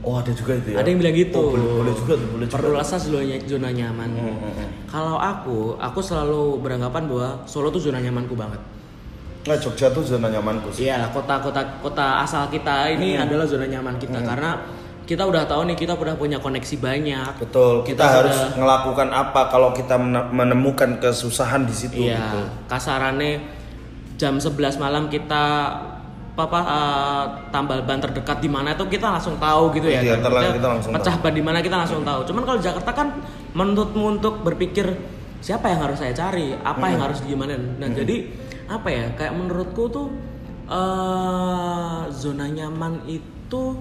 [0.00, 1.42] oh ada juga itu ya Ada yang bilang gitu.
[1.42, 4.10] Oh, boleh, boleh juga tuh boleh juga Perluaslah zona, zona nyaman.
[4.86, 8.62] Kalau aku, aku selalu beranggapan bahwa Solo tuh zona nyamanku banget.
[9.40, 13.98] nah Jogja tuh zona nyamanku sih Iya, kota-kota kota asal kita ini adalah zona nyaman
[13.98, 14.62] kita karena
[15.10, 17.42] kita udah tahu nih kita udah punya koneksi banyak.
[17.42, 22.14] Betul, kita, Kita harus sudah- melakukan apa kalau kita mene- menemukan kesusahan di situ Iya,
[22.14, 22.40] gitu.
[22.70, 23.42] kasarannya
[24.14, 25.42] jam 11 malam kita
[26.38, 29.98] apa eh, tambal ban terdekat di mana itu kita langsung tahu gitu ya.
[29.98, 30.30] Iya, kan?
[30.30, 32.20] terlang- kita langsung pecah ban di mana kita langsung tahu.
[32.24, 33.08] Cuman kalau Jakarta kan
[33.50, 34.86] menuntutmu untuk berpikir
[35.40, 37.58] siapa yang harus saya cari, apa yang harus gimana.
[37.58, 38.30] Nah, jadi
[38.70, 39.04] apa ya?
[39.12, 40.06] Kayak menurutku tuh
[40.70, 43.74] eh zona nyaman itu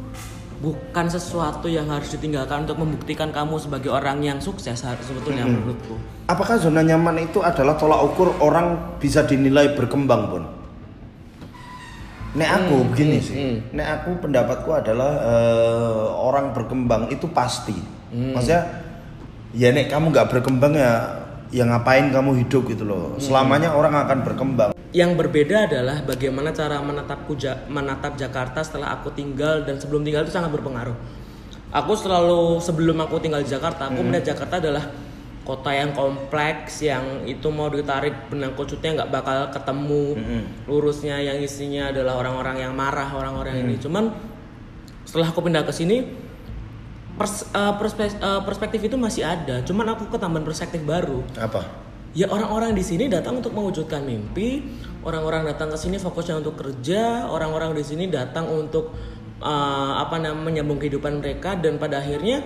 [0.59, 5.95] bukan sesuatu yang harus ditinggalkan untuk membuktikan kamu sebagai orang yang sukses sebetulnya menurutku.
[6.27, 10.43] Apakah zona nyaman itu adalah tolak ukur orang bisa dinilai berkembang, Bun?
[12.29, 13.35] Nek aku Hmm, begini sih.
[13.73, 17.73] Nek aku pendapatku adalah eh, orang berkembang itu pasti.
[18.13, 18.37] Hmm.
[18.37, 18.61] Maksudnya
[19.57, 20.91] ya nek kamu nggak berkembang ya
[21.49, 23.17] ya ngapain kamu hidup gitu loh.
[23.17, 23.21] Hmm.
[23.21, 24.71] Selamanya orang akan berkembang.
[24.89, 30.25] Yang berbeda adalah bagaimana cara menatapku Ja- menatap Jakarta setelah aku tinggal dan sebelum tinggal
[30.25, 30.97] itu sangat berpengaruh.
[31.69, 34.89] Aku selalu sebelum aku tinggal di Jakarta, aku melihat Jakarta adalah
[35.45, 40.05] kota yang kompleks yang itu mau ditarik benang kusutnya nggak bakal ketemu
[40.69, 43.77] lurusnya yang isinya adalah orang-orang yang marah orang-orang ini.
[43.77, 44.09] Cuman
[45.05, 46.05] setelah aku pindah ke sini
[47.19, 49.59] pers- eh, perspek- eh, perspektif itu masih ada.
[49.67, 51.89] Cuman aku ketambahan perspektif baru Apa?
[52.17, 54.65] ya orang-orang di sini datang untuk mewujudkan mimpi
[55.05, 58.97] orang-orang datang ke sini fokusnya untuk kerja orang-orang di sini datang untuk
[59.41, 62.41] uh, apa namanya menyambung kehidupan mereka dan pada akhirnya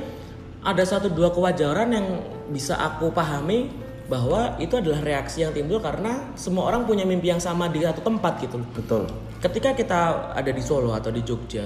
[0.63, 2.07] ada satu dua kewajaran yang
[2.51, 3.71] bisa aku pahami
[4.07, 8.03] bahwa itu adalah reaksi yang timbul karena semua orang punya mimpi yang sama di satu
[8.03, 9.03] tempat gitu loh Betul.
[9.39, 9.99] ketika kita
[10.35, 11.63] ada di Solo atau di Jogja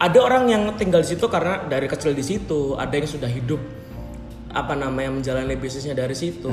[0.00, 3.60] ada orang yang tinggal di situ karena dari kecil di situ ada yang sudah hidup
[4.50, 6.50] apa namanya menjalani bisnisnya dari situ.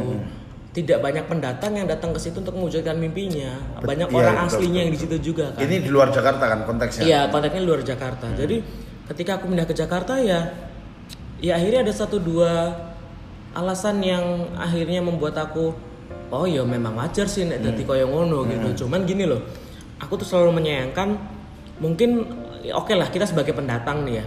[0.75, 3.57] Tidak banyak pendatang yang datang ke situ untuk mewujudkan mimpinya.
[3.81, 5.65] Banyak iya, orang betul, aslinya betul, yang di situ juga kan.
[5.65, 7.01] Ini di luar Jakarta kan konteksnya.
[7.01, 8.29] Iya, kontaknya luar Jakarta.
[8.37, 8.61] Jadi
[9.09, 10.53] ketika aku pindah ke Jakarta ya,
[11.41, 12.77] ya akhirnya ada satu dua
[13.57, 15.73] alasan yang akhirnya membuat aku,
[16.29, 18.85] oh ya memang wajar sih nek dadi koyo ngono gitu.
[18.85, 19.41] Cuman gini loh,
[19.97, 21.17] aku tuh selalu menyayangkan,
[21.81, 22.21] mungkin
[22.63, 24.25] ya oke lah kita sebagai pendatang nih ya.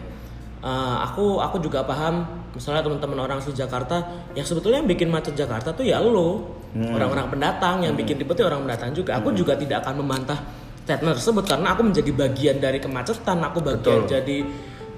[0.60, 4.02] eh, aku aku juga paham misalnya teman-teman orang asli Jakarta
[4.34, 8.62] yang sebetulnya yang bikin macet Jakarta tuh ya lo orang-orang pendatang yang bikin ribet orang
[8.66, 10.38] pendatang juga aku juga tidak akan membantah
[10.82, 14.10] statement tersebut karena aku menjadi bagian dari kemacetan aku bagian Betul.
[14.10, 14.36] jadi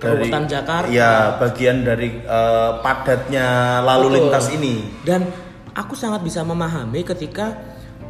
[0.03, 4.17] kerutan Jakarta Ya, bagian dari eh, padatnya lalu Betul.
[4.19, 4.75] lintas ini.
[5.07, 5.29] dan
[5.73, 7.55] aku sangat bisa memahami ketika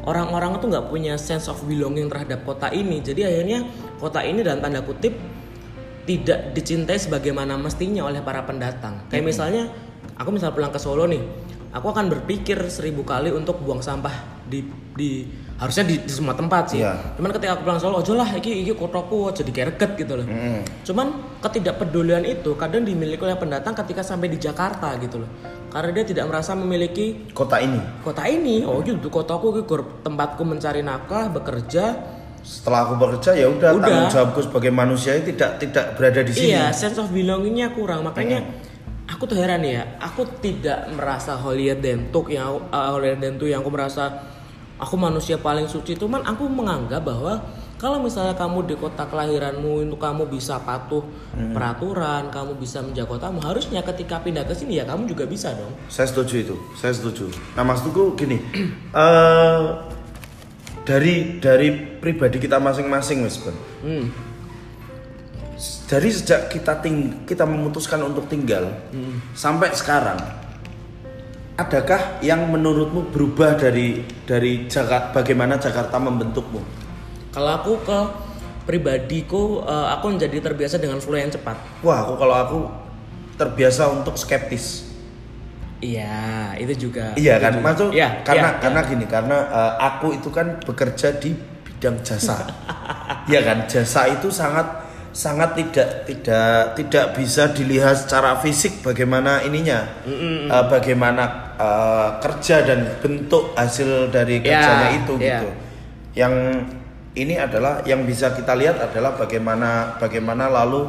[0.07, 2.99] orang-orang itu nggak punya sense of belonging terhadap kota ini.
[3.03, 3.67] Jadi akhirnya
[4.03, 5.15] kota ini dalam tanda kutip
[6.03, 9.07] tidak dicintai sebagaimana mestinya oleh para pendatang.
[9.07, 9.71] Kayak misalnya
[10.19, 11.23] aku misal pulang ke Solo nih
[11.73, 14.61] aku akan berpikir seribu kali untuk buang sampah di
[14.93, 15.25] di
[15.57, 16.85] harusnya di, di semua tempat sih.
[16.85, 17.17] Iya.
[17.17, 20.27] cuman ketika aku pulang Solo aja lah iki iki kotoku jadi kereket gitu loh.
[20.85, 25.31] Cuman ketidakpedulian itu kadang dimiliki oleh pendatang ketika sampai di Jakarta gitu loh
[25.73, 27.81] karena dia tidak merasa memiliki Kota ini.
[28.05, 31.97] kota ini oh gitu kotaku gor- tempatku mencari nafkah bekerja
[32.43, 36.51] setelah aku bekerja ya udah tanggung jawabku sebagai manusia tidak tidak berada di sini.
[36.51, 38.03] Iya, sense of belongingnya kurang.
[38.03, 38.43] Makanya
[39.07, 39.87] aku tuh heran ya.
[40.03, 44.27] Aku tidak merasa holier than thou yang uh, holier than thou yang aku merasa
[44.75, 45.95] aku manusia paling suci.
[45.95, 47.47] Cuman aku menganggap bahwa
[47.83, 51.03] kalau misalnya kamu di kota kelahiranmu itu kamu bisa patuh
[51.51, 55.75] peraturan, kamu bisa menjaga kotamu, harusnya ketika pindah ke sini ya kamu juga bisa dong.
[55.91, 57.27] Saya setuju itu, saya setuju.
[57.59, 58.39] Nah maksudku gini,
[59.03, 59.63] eh
[60.87, 63.57] dari dari pribadi kita masing-masing, Mas Ben.
[63.83, 64.07] Hmm.
[65.91, 68.79] Dari sejak kita ting kita memutuskan untuk tinggal
[69.35, 70.23] sampai sekarang,
[71.59, 75.19] adakah yang menurutmu berubah dari dari Jakarta?
[75.19, 76.82] Bagaimana Jakarta membentukmu?
[77.33, 77.99] Kalau aku ke
[78.69, 81.57] pribadiku, uh, aku menjadi terbiasa dengan flow yang cepat.
[81.81, 82.59] Wah, aku kalau aku
[83.41, 84.93] terbiasa untuk skeptis.
[85.83, 87.11] Iya, itu juga.
[87.19, 87.65] Iya itu kan, juga.
[87.67, 91.35] maksud Iya, karena iya, karena gini, karena uh, aku itu kan bekerja di
[91.67, 92.39] bidang jasa.
[93.23, 94.83] Iya kan, jasa itu sangat
[95.15, 100.03] sangat tidak tidak tidak bisa dilihat secara fisik bagaimana ininya,
[100.51, 105.39] uh, bagaimana uh, kerja dan bentuk hasil dari Iya, kerjanya itu iya.
[105.39, 105.49] gitu.
[106.19, 106.35] Yang
[107.13, 110.89] ini adalah yang bisa kita lihat adalah bagaimana bagaimana lalu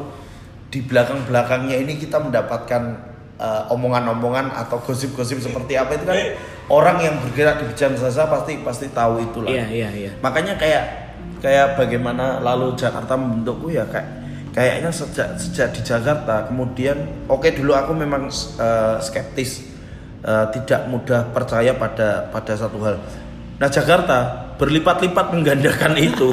[0.72, 6.18] di belakang belakangnya ini kita mendapatkan uh, omongan-omongan atau gosip-gosip seperti apa itu kan
[6.72, 9.52] orang yang bergerak di bidang jasa pasti pasti tahu itulah.
[9.52, 10.12] Iya, iya, iya.
[10.24, 10.84] Makanya kayak
[11.44, 14.08] kayak bagaimana lalu Jakarta membentukku ya kayak
[14.56, 18.32] kayaknya sejak sejak di Jakarta kemudian oke dulu aku memang
[18.62, 19.68] uh, skeptis
[20.24, 22.96] uh, tidak mudah percaya pada pada satu hal.
[23.60, 26.30] Nah Jakarta berlipat-lipat menggandakan itu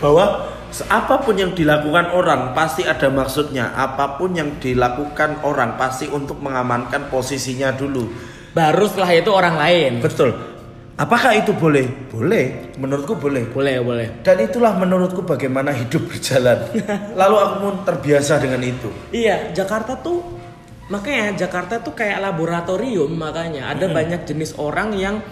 [0.00, 0.48] bahwa
[0.88, 6.40] apa pun yang dilakukan orang pasti ada maksudnya apa pun yang dilakukan orang pasti untuk
[6.40, 8.08] mengamankan posisinya dulu
[8.50, 9.92] Baru setelah itu orang lain.
[10.02, 10.34] Betul.
[10.98, 11.86] Apakah itu boleh?
[12.10, 12.74] Boleh.
[12.76, 13.46] Menurutku boleh.
[13.46, 14.08] Boleh, boleh.
[14.26, 16.66] Dan itulah menurutku bagaimana hidup berjalan.
[17.20, 18.90] Lalu aku pun terbiasa dengan itu.
[19.14, 20.39] Iya, Jakarta tuh
[20.90, 25.22] makanya Jakarta tuh kayak laboratorium makanya ada banyak jenis orang yang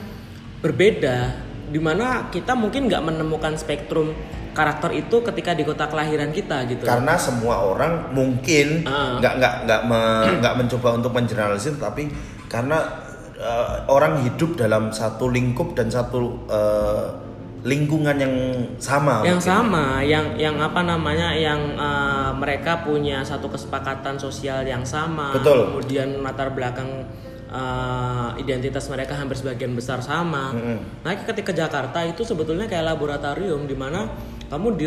[0.59, 1.35] berbeda
[1.69, 4.15] di mana kita mungkin nggak menemukan spektrum
[4.57, 6.83] karakter itu ketika di kota kelahiran kita gitu.
[6.83, 9.21] Karena semua orang mungkin Ah.
[9.23, 12.11] nggak nggak nggak me- nggak mencoba untuk mengeneralisir, tapi
[12.51, 12.83] karena
[13.39, 17.07] eh, orang hidup dalam satu lingkup dan satu eh,
[17.69, 18.35] lingkungan yang
[18.81, 19.21] sama.
[19.21, 19.45] yang mungkin.
[19.45, 25.69] sama, yang yang apa namanya, yang uh, mereka punya satu kesepakatan sosial yang sama, Betul.
[25.69, 27.05] kemudian latar belakang
[27.53, 30.57] uh, identitas mereka hampir sebagian besar sama.
[31.05, 34.09] Nah, ketika Jakarta itu sebetulnya kayak laboratorium di mana
[34.49, 34.81] kamu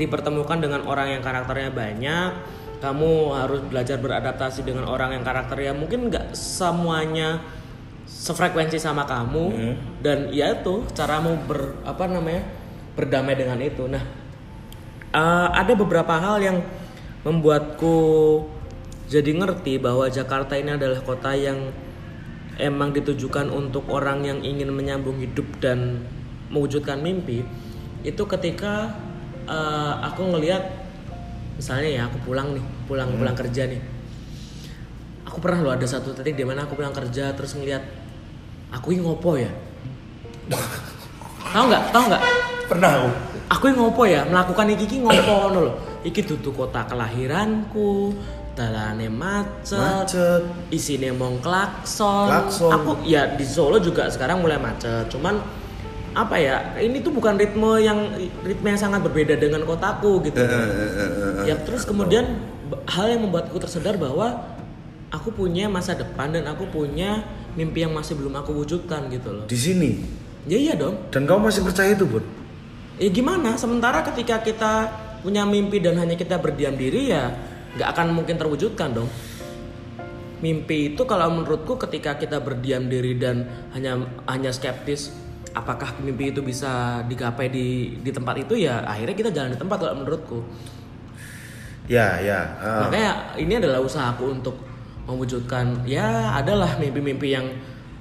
[0.00, 2.30] dipertemukan dengan orang yang karakternya banyak,
[2.78, 7.42] kamu harus belajar beradaptasi dengan orang yang karakternya mungkin nggak semuanya
[8.08, 12.42] sefrekuensi sama kamu dan ya itu caramu ber apa namanya
[12.96, 13.84] berdamai dengan itu.
[13.84, 14.02] Nah
[15.12, 16.58] eh, ada beberapa hal yang
[17.22, 17.96] membuatku
[19.08, 21.72] jadi ngerti bahwa Jakarta ini adalah kota yang
[22.58, 26.04] emang ditujukan untuk orang yang ingin menyambung hidup dan
[26.52, 27.44] mewujudkan mimpi.
[28.02, 28.92] Itu ketika
[29.46, 30.64] eh, aku ngelihat
[31.54, 33.82] misalnya ya aku pulang nih pulang pulang kerja nih.
[35.28, 37.84] Aku pernah loh ada satu titik di mana aku pulang kerja terus ngeliat
[38.68, 39.50] aku ini ngopo ya
[41.52, 42.22] tahu nggak tahu nggak
[42.68, 43.08] Pernah aku.
[43.48, 48.12] aku ini ngopo ya melakukan iki iki ngopo ngono loh iki duduk kota kelahiranku
[48.58, 50.42] dalane macet, Macet.
[50.74, 52.26] isine mong klakson.
[52.26, 52.74] Klakson.
[52.74, 55.06] Aku ya di Solo juga sekarang mulai macet.
[55.14, 55.38] Cuman
[56.10, 56.74] apa ya?
[56.74, 60.42] Ini tuh bukan ritme yang ritme yang sangat berbeda dengan kotaku gitu.
[60.42, 60.90] Eh, eh,
[61.46, 61.54] eh.
[61.54, 62.42] Ya terus kemudian
[62.90, 64.42] hal yang membuatku tersadar bahwa
[65.14, 67.22] aku punya masa depan dan aku punya
[67.58, 69.44] mimpi yang masih belum aku wujudkan gitu loh.
[69.50, 69.98] Di sini.
[70.46, 71.10] Ya iya dong.
[71.10, 72.22] Dan kamu masih percaya itu, Bun?
[73.02, 73.58] Ya gimana?
[73.58, 74.86] Sementara ketika kita
[75.26, 77.34] punya mimpi dan hanya kita berdiam diri ya
[77.74, 79.10] nggak akan mungkin terwujudkan dong.
[80.38, 83.42] Mimpi itu kalau menurutku ketika kita berdiam diri dan
[83.74, 83.98] hanya
[84.30, 85.10] hanya skeptis
[85.50, 89.76] apakah mimpi itu bisa digapai di di tempat itu ya akhirnya kita jalan di tempat
[89.82, 90.38] kalau menurutku.
[91.88, 92.40] Ya, ya.
[92.60, 92.80] eh.
[92.86, 94.56] Makanya ini adalah usahaku untuk
[95.08, 97.48] mewujudkan ya adalah mimpi-mimpi yang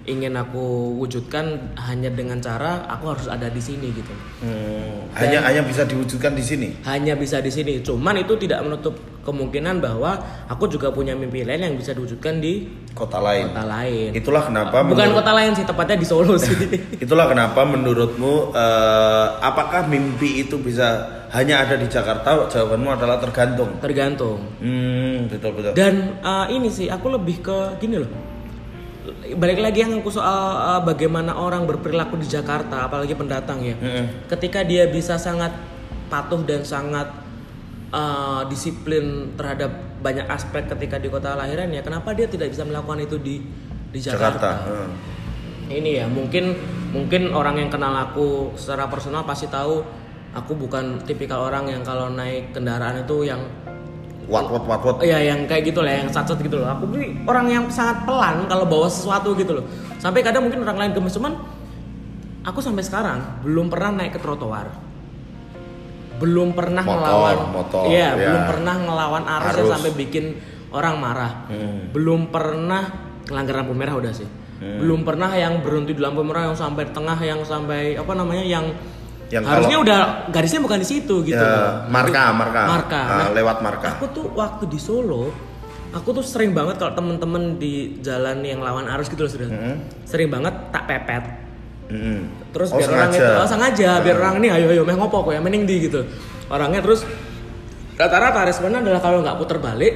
[0.07, 0.63] ingin aku
[0.97, 1.45] wujudkan
[1.77, 4.13] hanya dengan cara aku harus ada di sini gitu.
[4.39, 6.67] Hmm, hanya hanya bisa diwujudkan di sini.
[6.81, 7.83] hanya bisa di sini.
[7.83, 10.15] Cuman itu tidak menutup kemungkinan bahwa
[10.47, 13.51] aku juga punya mimpi lain yang bisa diwujudkan di Kota lain.
[13.51, 14.09] kota lain.
[14.11, 16.55] Itulah kenapa Bukan menurut- kota lain sih, tepatnya di Solo sih.
[17.03, 22.47] Itulah kenapa menurutmu eh, apakah mimpi itu bisa hanya ada di Jakarta?
[22.47, 23.75] Jawabanmu adalah tergantung.
[23.83, 24.39] Tergantung.
[24.63, 25.75] Hmm, betul betul.
[25.75, 28.07] Dan uh, ini sih aku lebih ke gini loh.
[29.35, 33.75] Balik lagi yang aku soal uh, bagaimana orang berperilaku di Jakarta apalagi pendatang ya
[34.31, 35.51] ketika dia bisa sangat
[36.07, 37.11] patuh dan sangat
[37.91, 43.03] uh, disiplin terhadap banyak aspek ketika di kota lahiran ya kenapa dia tidak bisa melakukan
[43.03, 43.35] itu di
[43.87, 44.27] di Jakarta.
[44.37, 44.89] Jakarta, Heeh.
[45.79, 46.53] ini ya mungkin
[46.91, 49.83] mungkin orang yang kenal aku secara personal pasti tahu
[50.35, 53.41] aku bukan tipikal orang yang kalau naik kendaraan itu yang
[54.27, 54.95] Wat wat wat wat.
[54.99, 56.67] Iya yang kayak gitu lah, yang sacet gitu loh.
[56.67, 59.65] Aku ini orang yang sangat pelan kalau bawa sesuatu gitu loh.
[59.97, 61.33] Sampai kadang mungkin orang lain gemes cuman
[62.43, 64.67] aku sampai sekarang belum pernah naik ke trotoar.
[66.17, 68.25] Belum pernah Motor, ngelawan motor, Iya, ya.
[68.25, 69.69] belum pernah ngelawan arus, Arus.
[69.69, 70.25] sampai bikin
[70.73, 71.45] orang marah.
[71.45, 71.93] Hmm.
[71.93, 72.89] Belum pernah
[73.29, 74.25] ngelanggar lampu merah udah sih.
[74.57, 74.81] Hmm.
[74.81, 78.65] Belum pernah yang berhenti di lampu merah yang sampai tengah yang sampai apa namanya yang
[79.27, 79.99] Yang harusnya kalau- udah
[80.29, 81.35] garisnya bukan di situ gitu.
[81.37, 82.61] Ya, marka, marka.
[82.65, 83.01] Marka.
[83.01, 83.87] Ah, Nah, lewat marka.
[83.95, 85.35] Aku tuh waktu di Solo,
[85.89, 89.47] aku tuh sering banget kalau temen-temen di jalan yang lawan arus gitu loh sudah.
[90.03, 91.23] Sering banget tak pepet.
[91.87, 92.19] Mm-mm.
[92.51, 93.23] Terus Oh, biar orang sengaja.
[93.23, 96.03] itu oh, sengaja biar orang ini ayo ayo meh ngopo kok ya mending di gitu.
[96.47, 97.07] Orangnya terus
[97.95, 99.93] rata-rata responnya adalah kalau nggak puter balik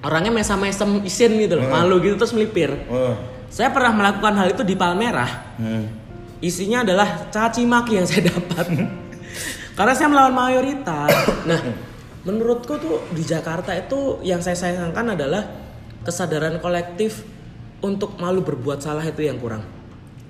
[0.00, 2.74] orangnya mesam-mesem isin gitu loh, malu gitu terus melipir.
[2.88, 3.14] Oh.
[3.48, 5.30] Saya pernah melakukan hal itu di Palmerah.
[5.56, 5.84] Hmm.
[6.42, 8.66] Isinya adalah caci maki yang saya dapat.
[9.72, 11.10] Karena saya melawan mayoritas.
[11.42, 11.58] Nah,
[12.22, 15.42] menurutku tuh di Jakarta itu yang saya sayangkan adalah
[16.02, 17.22] kesadaran kolektif
[17.80, 19.62] untuk malu berbuat salah itu yang kurang.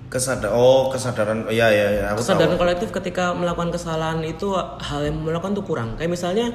[0.08, 2.60] Kesadar oh kesadaran iya iya iya aku Kesadaran tahu.
[2.60, 5.96] kolektif ketika melakukan kesalahan itu hal yang melakukan tuh kurang.
[5.96, 6.46] Kayak misalnya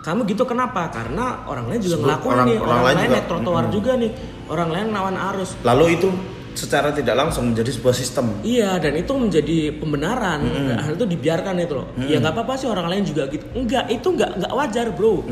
[0.00, 0.88] kamu gitu kenapa?
[0.88, 3.16] Karena orang lain juga ngelakuin orang- nih, orang orang, lain lain juga.
[3.16, 4.10] naik trotoar juga nih,
[4.48, 5.50] orang lain lawan arus.
[5.60, 6.08] Lalu itu
[6.54, 8.26] secara tidak langsung menjadi sebuah sistem.
[8.42, 11.86] Iya dan itu menjadi pembenaran Dan hal itu dibiarkan itu loh.
[12.00, 13.44] Ya nggak apa-apa sih orang lain juga gitu.
[13.54, 15.22] Enggak itu nggak nggak wajar bro.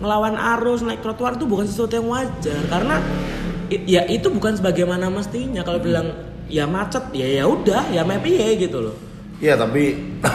[0.00, 2.96] Ngelawan arus naik trotoar itu bukan sesuatu yang wajar karena
[3.70, 5.62] ya itu bukan sebagaimana mestinya.
[5.62, 6.06] Kalau bilang
[6.46, 8.96] ya macet ya ya udah ya mepi ya gitu loh.
[9.42, 9.98] Iya tapi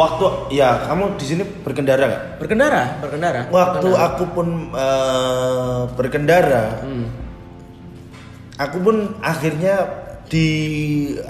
[0.00, 2.24] waktu ya kamu di sini berkendara nggak?
[2.40, 3.40] Berkendara berkendara.
[3.48, 4.06] Waktu berkendara.
[4.12, 7.06] aku pun eh, berkendara, Hmm.
[8.56, 9.76] Aku pun akhirnya
[10.26, 10.46] di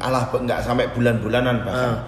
[0.01, 1.99] alah nggak sampai bulan-bulanan bahkan Ah.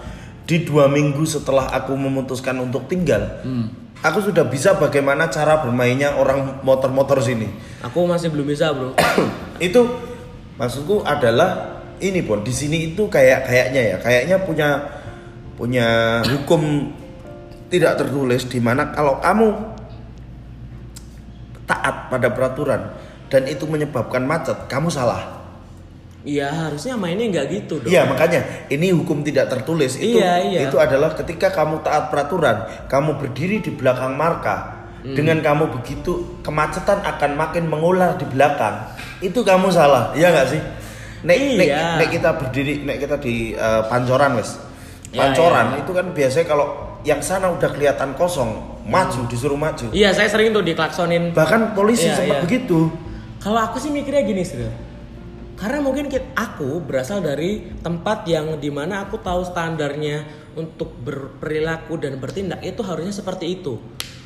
[0.49, 3.69] di dua minggu setelah aku memutuskan untuk tinggal, Hmm.
[4.01, 7.45] aku sudah bisa bagaimana cara bermainnya orang motor-motor sini.
[7.85, 8.97] Aku masih belum bisa bro.
[9.61, 9.81] itu
[10.57, 14.69] maksudku adalah ini pun di sini itu kayak kayaknya ya kayaknya punya
[15.61, 15.87] punya
[16.25, 16.89] hukum
[17.69, 19.53] tidak tertulis di mana kalau kamu
[21.69, 22.81] taat pada peraturan
[23.29, 25.37] dan itu menyebabkan macet kamu salah
[26.18, 27.89] Iya harusnya mainnya nggak gitu dong.
[27.89, 30.61] iya makanya ini hukum tidak tertulis itu Iya, iya.
[30.66, 35.14] itu adalah ketika kamu taat peraturan kamu berdiri di belakang marka Hmm.
[35.14, 38.83] dengan kamu begitu kemacetan akan makin mengular di belakang
[39.20, 40.59] itu kamu salah iya nggak sih
[41.22, 41.87] nek, nek, Iya.
[41.97, 44.59] nek kita berdiri nek kita di eh, pancoran wes
[45.09, 45.87] Iya, pancoran iya.
[45.87, 46.66] itu kan biasanya kalau
[47.07, 51.31] yang sana udah kelihatan kosong maju disuruh maju Iya saya sering tuh diklaksonin.
[51.31, 52.43] bahkan polisi Iya, sempat iya.
[52.43, 52.91] begitu
[53.39, 54.59] Kalau aku sih mikirnya gini sih.
[55.59, 56.07] Karena mungkin
[56.39, 60.22] aku berasal dari tempat yang di mana aku tahu standarnya
[60.55, 63.74] untuk berperilaku dan bertindak itu harusnya seperti itu.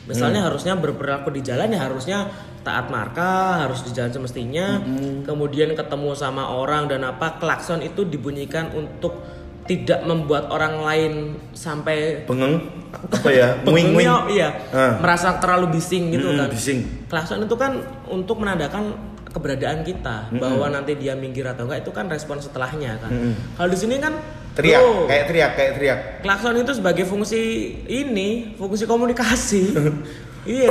[0.02, 2.18] Misalnya harusnya berperilaku di jalan ya harusnya
[2.66, 4.82] taat marka, harus di jalan semestinya.
[5.22, 9.22] Kemudian ketemu sama orang dan apa klakson itu dibunyikan untuk
[9.62, 11.12] tidak membuat orang lain
[11.54, 12.58] sampai bengeng
[12.92, 13.48] apa ya?
[13.62, 14.48] Wing wing bengengnya, iya.
[14.74, 14.98] Ah.
[14.98, 16.48] merasa terlalu bising gitu Mm-mm, kan.
[16.50, 16.80] bising.
[17.06, 17.78] klakson itu kan
[18.10, 18.92] untuk menandakan
[19.32, 23.10] keberadaan kita bahwa nanti dia minggir atau enggak itu kan respon setelahnya kan.
[23.56, 24.12] Kalau di sini kan
[24.52, 25.98] teriak bro, kayak teriak kayak teriak.
[26.20, 27.40] Klakson itu sebagai fungsi
[27.88, 29.62] ini fungsi komunikasi
[30.46, 30.68] iya.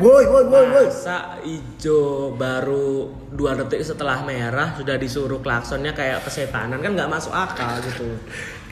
[0.00, 0.86] Woi woi woi woi.
[0.88, 7.32] Masa hijau baru dua detik setelah merah sudah disuruh klaksonnya kayak kesetanan kan nggak masuk
[7.32, 8.16] akal gitu.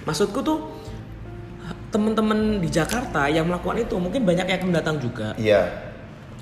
[0.09, 0.59] Maksudku tuh
[1.92, 5.36] temen-temen di Jakarta yang melakukan itu mungkin banyak yang mendatang juga.
[5.36, 5.92] Iya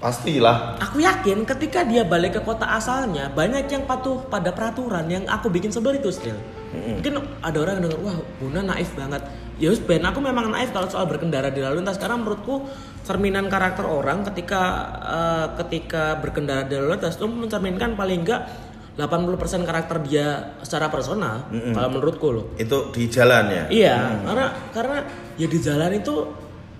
[0.01, 0.81] pastilah.
[0.81, 5.53] Aku yakin ketika dia balik ke kota asalnya banyak yang patuh pada peraturan yang aku
[5.53, 6.41] bikin sebel itu still.
[6.73, 9.21] Mungkin ada orang yang denger wah Buna naif banget.
[9.61, 12.01] Ya Ben aku memang naif kalau soal berkendara di lalu lintas.
[12.01, 12.65] Karena menurutku
[13.05, 14.63] cerminan karakter orang ketika
[15.05, 18.49] eh, ketika berkendara di lalu lintas itu mencerminkan paling enggak
[18.99, 22.45] 80% karakter dia secara personal kalau menurutku loh.
[22.61, 23.65] itu di jalan ya?
[23.71, 23.97] Iya,
[24.29, 24.99] karena karena
[25.41, 26.15] ya di jalan itu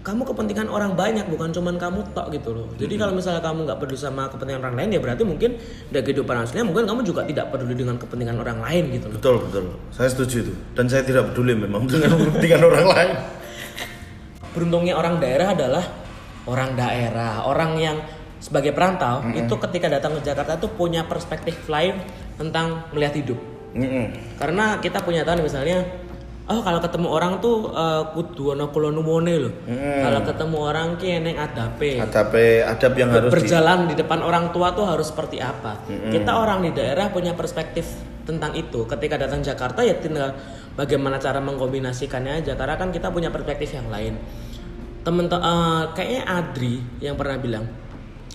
[0.01, 2.67] kamu kepentingan orang banyak bukan cuman kamu tok gitu loh.
[2.81, 5.61] Jadi kalau misalnya kamu nggak peduli sama kepentingan orang lain ya berarti mungkin
[5.93, 9.17] dari kehidupan aslinya mungkin kamu juga tidak peduli dengan kepentingan orang lain gitu loh.
[9.21, 13.13] betul betul saya setuju itu dan saya tidak peduli memang dengan kepentingan orang lain
[14.51, 15.85] Beruntungnya orang daerah adalah
[16.51, 17.97] orang daerah, orang yang
[18.43, 22.03] sebagai perantau itu ketika datang ke Jakarta tuh punya perspektif lain
[22.35, 23.39] tentang melihat hidup.
[23.71, 24.11] Mm-mm.
[24.43, 25.87] Karena kita punya tahu misalnya
[26.51, 29.51] oh kalau ketemu orang tuh eh, kudu ana kula numone lho.
[30.03, 32.03] Kalau ketemu orang ki eneng adape.
[32.03, 32.35] Adab
[32.67, 35.87] adab yang harus di berjalan di depan orang tua tuh harus seperti apa.
[35.87, 37.87] Kita orang di daerah punya perspektif
[38.27, 38.85] tentang itu.
[38.85, 40.35] Ketika datang Jakarta ya tinggal
[40.75, 42.59] bagaimana cara mengkombinasikannya aja.
[42.59, 44.19] Karena kan kita punya perspektif yang lain.
[45.01, 47.65] Temen eh, kayaknya Adri yang pernah bilang,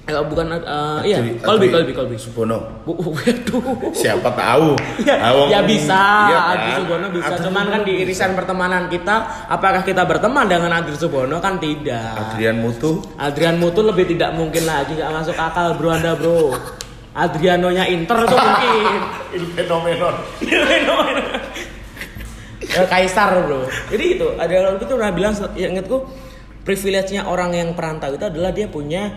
[0.06, 2.16] eh, bukan eh, iya Kolbi Kolbi Kolbi.
[2.16, 2.82] Subono.
[2.86, 3.90] Bu, waduh.
[3.92, 4.78] Siapa tahu?
[5.08, 6.78] Ya, Awang- ya bisa, Iya Adri kan?
[6.82, 7.28] Subono bisa.
[7.34, 8.02] Adri Cuman kan di bisa.
[8.06, 9.16] irisan pertemanan kita,
[9.50, 12.14] apakah kita berteman dengan Adri Subono kan tidak.
[12.16, 13.02] Adrian Mutu.
[13.18, 16.54] Adrian Mutu lebih tidak mungkin lagi nggak masuk akal bro anda bro.
[17.16, 19.00] Adrianonya Inter tuh mungkin.
[19.36, 20.16] Ini fenomenon.
[22.66, 23.64] Eh, Kaisar bro.
[23.88, 25.98] Jadi itu ada orang itu pernah bilang, ya ingatku
[26.66, 29.16] privilege-nya orang yang perantau itu adalah dia punya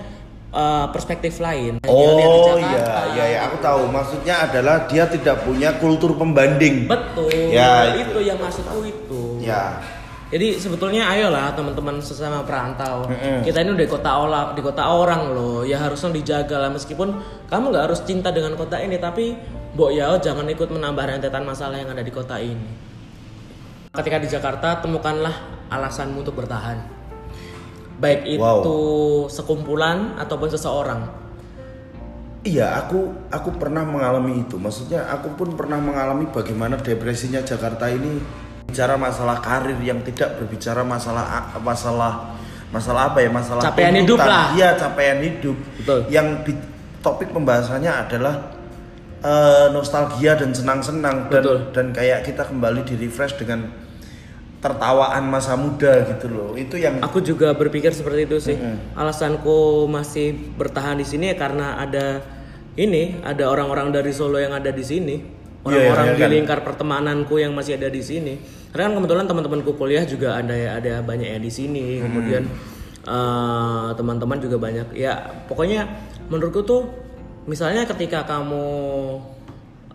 [0.53, 1.81] eh, perspektif lain.
[1.85, 3.89] Oh iya, iya, iya, aku tahu.
[3.89, 6.89] Maksudnya adalah dia tidak punya kultur pembanding.
[6.89, 7.53] Betul.
[7.53, 8.17] Ya, itu.
[8.17, 8.21] itu.
[8.29, 9.23] yang maksudku itu.
[9.45, 9.81] Ya.
[10.29, 13.09] Jadi sebetulnya ayolah teman-teman sesama perantau.
[13.41, 15.65] Kita ini udah di kota orang, di kota orang loh.
[15.65, 17.17] Ya harusnya dijaga lah meskipun
[17.49, 19.33] kamu nggak harus cinta dengan kota ini, tapi
[19.73, 22.69] mbok ya jangan ikut menambah rentetan masalah yang ada di kota ini.
[23.89, 25.33] Ketika di Jakarta temukanlah
[25.73, 26.98] alasanmu untuk bertahan.
[27.99, 29.27] Baik itu Wow.
[29.27, 31.01] sekumpulan ataupun seseorang.
[32.47, 34.55] Iya, aku aku pernah mengalami itu.
[34.57, 38.23] Maksudnya aku pun pernah mengalami bagaimana depresinya Jakarta ini
[38.71, 42.37] bicara masalah karir yang tidak berbicara masalah masalah
[42.69, 44.55] masalah apa ya masalah Capaian hidup lah.
[44.55, 45.57] Iya, capaian hidup.
[45.83, 45.99] Betul.
[46.13, 46.53] Yang di
[47.03, 48.35] topik pembahasannya adalah
[49.19, 51.59] eh, nostalgia dan senang-senang dan Betul.
[51.75, 53.67] dan kayak kita kembali di refresh dengan
[54.59, 56.51] tertawaan masa muda gitu loh.
[56.59, 58.57] Itu yang Aku juga berpikir seperti itu sih.
[58.99, 62.23] Alasanku masih bertahan di sini ya karena ada
[62.79, 65.17] ini, ada orang-orang dari Solo yang ada di sini.
[65.19, 66.31] Iya, Orang-orang iya, di kan.
[66.31, 68.39] lingkar pertemananku yang masih ada di sini.
[68.71, 72.03] Karena kan kebetulan teman-temanku kuliah juga ada ada banyak yang di sini.
[72.03, 72.47] Kemudian
[73.07, 74.95] eh, teman-teman juga banyak.
[74.95, 75.87] Ya, pokoknya
[76.31, 76.83] menurutku tuh
[77.49, 78.65] misalnya ketika kamu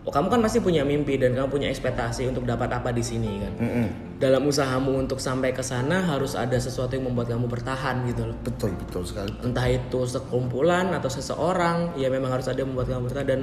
[0.04, 3.40] oh, kamu kan pasti punya mimpi dan kamu punya ekspektasi untuk dapat apa di sini
[3.40, 3.88] kan Mm-mm.
[4.20, 8.38] dalam usahamu untuk sampai ke sana harus ada sesuatu yang membuat kamu bertahan gitu loh.
[8.44, 9.32] betul betul sekali.
[9.44, 13.42] Entah itu sekumpulan atau seseorang, ya memang harus ada yang membuat kamu bertahan dan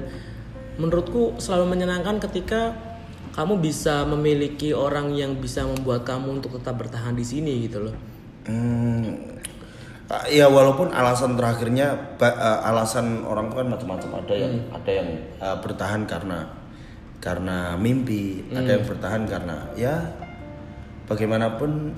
[0.81, 2.73] menurutku selalu menyenangkan ketika
[3.37, 7.97] kamu bisa memiliki orang yang bisa membuat kamu untuk tetap bertahan di sini gitu loh.
[8.49, 9.40] Hmm, ah,
[10.27, 14.75] ya walaupun alasan terakhirnya ah, alasan orang tua kan macam-macam ada yang Hmm.
[14.75, 15.09] ada yang
[15.39, 16.39] ah, bertahan karena
[17.21, 18.75] karena mimpi, ada Hmm.
[18.81, 19.95] yang bertahan karena ya
[21.07, 21.95] bagaimanapun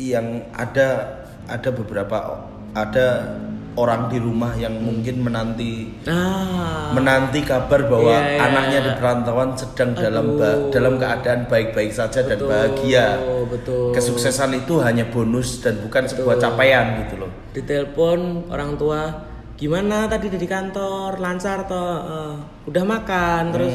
[0.00, 3.06] yang ada ada beberapa ada
[3.78, 8.98] orang di rumah yang mungkin menanti Ah, menanti kabar bahwa Iya, iya, anaknya di iya.
[8.98, 10.70] perantauan sedang dalam Aduh.
[10.74, 13.06] dalam keadaan baik-baik saja dan betul, bahagia.
[13.46, 13.94] Betul.
[13.94, 17.30] Kesuksesan itu hanya bonus dan bukan sebuah capaian gitu loh.
[17.54, 19.00] Ditelepon orang tua,
[19.54, 22.34] gimana tadi di kantor, lancar toh, Eh,
[22.66, 23.74] udah makan, terus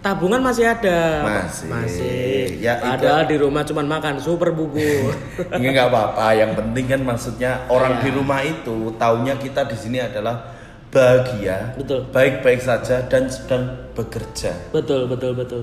[0.00, 1.28] tabungan masih ada, Hmm.
[1.38, 1.66] Masih.
[1.68, 2.20] masih.
[2.58, 5.12] Ya, itu- Padahal di rumah cuman makan super bubur.
[5.56, 6.32] Ini nggak apa-apa.
[6.32, 8.02] Yang penting kan maksudnya orang Iya.
[8.02, 10.56] di rumah itu taunya kita di sini adalah
[10.90, 12.10] bahagia, Betul.
[12.10, 14.50] baik-baik saja dan sedang bekerja.
[14.70, 15.62] betul, betul, betul.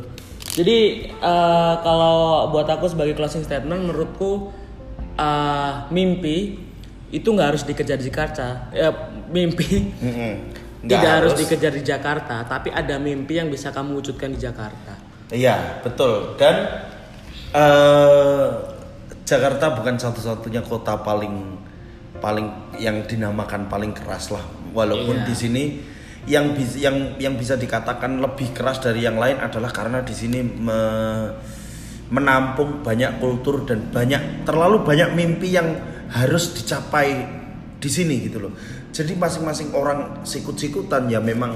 [0.49, 0.77] Jadi
[1.11, 4.55] eh, kalau buat aku sebagai closing statement, menurutku
[5.13, 6.63] eh, mimpi
[7.09, 8.71] itu nggak harus dikejar di Jakarta.
[8.71, 8.93] Ya,
[9.27, 10.33] mimpi Mm-mm.
[10.83, 14.93] Nggak tidak harus dikejar di Jakarta, tapi ada mimpi yang bisa kamu wujudkan di Jakarta.
[15.27, 16.55] Iya betul dan
[17.51, 18.47] eh
[19.27, 21.59] Jakarta bukan satu-satunya kota paling
[22.23, 22.47] paling
[22.79, 25.27] yang dinamakan paling keras lah walaupun Iya.
[25.27, 25.63] di sini
[26.27, 30.39] yang bisa yang yang bisa dikatakan lebih keras dari yang lain adalah karena di sini
[30.43, 31.31] me-
[32.07, 35.75] menampung banyak kultur dan banyak terlalu banyak mimpi yang
[36.07, 37.27] harus dicapai
[37.87, 38.53] di sini gitu loh.
[38.91, 41.55] Jadi masing-masing orang sikut-sikutan ya memang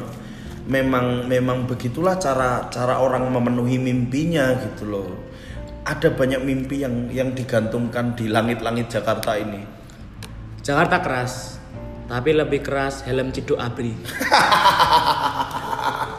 [0.72, 5.12] memang memang begitulah cara cara orang memenuhi mimpinya gitu loh.
[5.84, 9.60] Ada banyak mimpi yang yang digantungkan di langit-langit Jakarta ini.
[10.64, 11.58] Jakarta keras,
[12.08, 13.92] tapi lebih keras helm ciduk abri.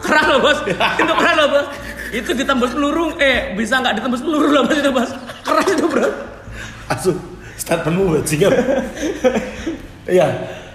[0.05, 1.67] keras loh bos, itu keras loh bos.
[2.13, 5.11] Itu ditembus peluru, eh bisa nggak ditembus peluru loh bos itu bos.
[5.47, 6.11] Keras itu bro.
[6.91, 7.15] Asu,
[7.55, 8.51] statementmu bajingan.
[10.07, 10.29] Iya.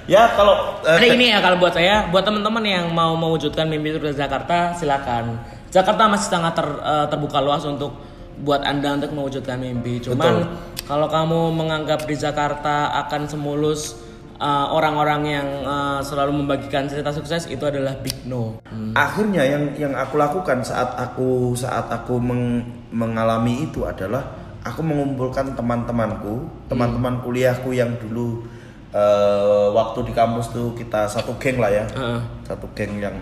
[0.08, 4.00] Ya kalau eh, Jadi ini ya kalau buat saya, buat teman-teman yang mau mewujudkan mimpi
[4.00, 5.36] di Jakarta, silakan.
[5.68, 7.92] Jakarta masih sangat ter- eh, terbuka luas untuk
[8.40, 10.00] buat anda untuk mewujudkan mimpi.
[10.00, 10.88] Cuman Betul.
[10.88, 14.08] kalau kamu menganggap di Jakarta akan semulus
[14.42, 18.62] uh, orang-orang yang uh, selalu membagikan cerita sukses itu adalah big no.
[18.70, 18.94] Hmm.
[18.94, 24.24] akhirnya yang yang aku lakukan saat aku saat aku meng- mengalami itu adalah
[24.62, 28.46] aku mengumpulkan teman-temanku teman-teman kuliahku yang dulu
[28.90, 32.20] eh, waktu di kampus tuh kita satu geng lah ya Heeh.
[32.44, 33.18] satu geng yang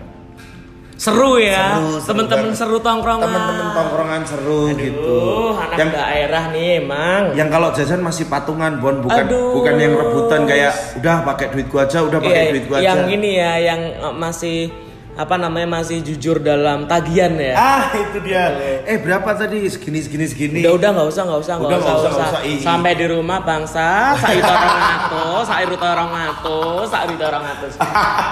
[0.96, 2.56] Seru ya, Seru, seru temen-temen banget.
[2.56, 3.20] seru tongkrongan.
[3.20, 7.22] teman-teman tongkrongan seru gitu Aduh, anak yang daerah nih emang.
[7.36, 9.60] yang kalau jajan masih patungan bon bukan Aduh.
[9.60, 12.96] bukan yang rebutan kayak udah pakai duit gua aja udah pakai Iya, duit gua yang
[12.98, 14.72] aja ini ya, yang uh, masih
[15.16, 17.56] apa namanya masih jujur dalam tagihan ya.
[17.56, 18.52] ah itu dia
[18.84, 22.10] eh berapa tadi segini segini segini Udah udah nggak usah nggak usah nggak usah, usah,
[22.12, 22.40] usah.
[22.44, 22.60] Ih.
[22.60, 27.72] Sampai di rumah bangsa, sair orang atus, sair orang atus, sair orang atus.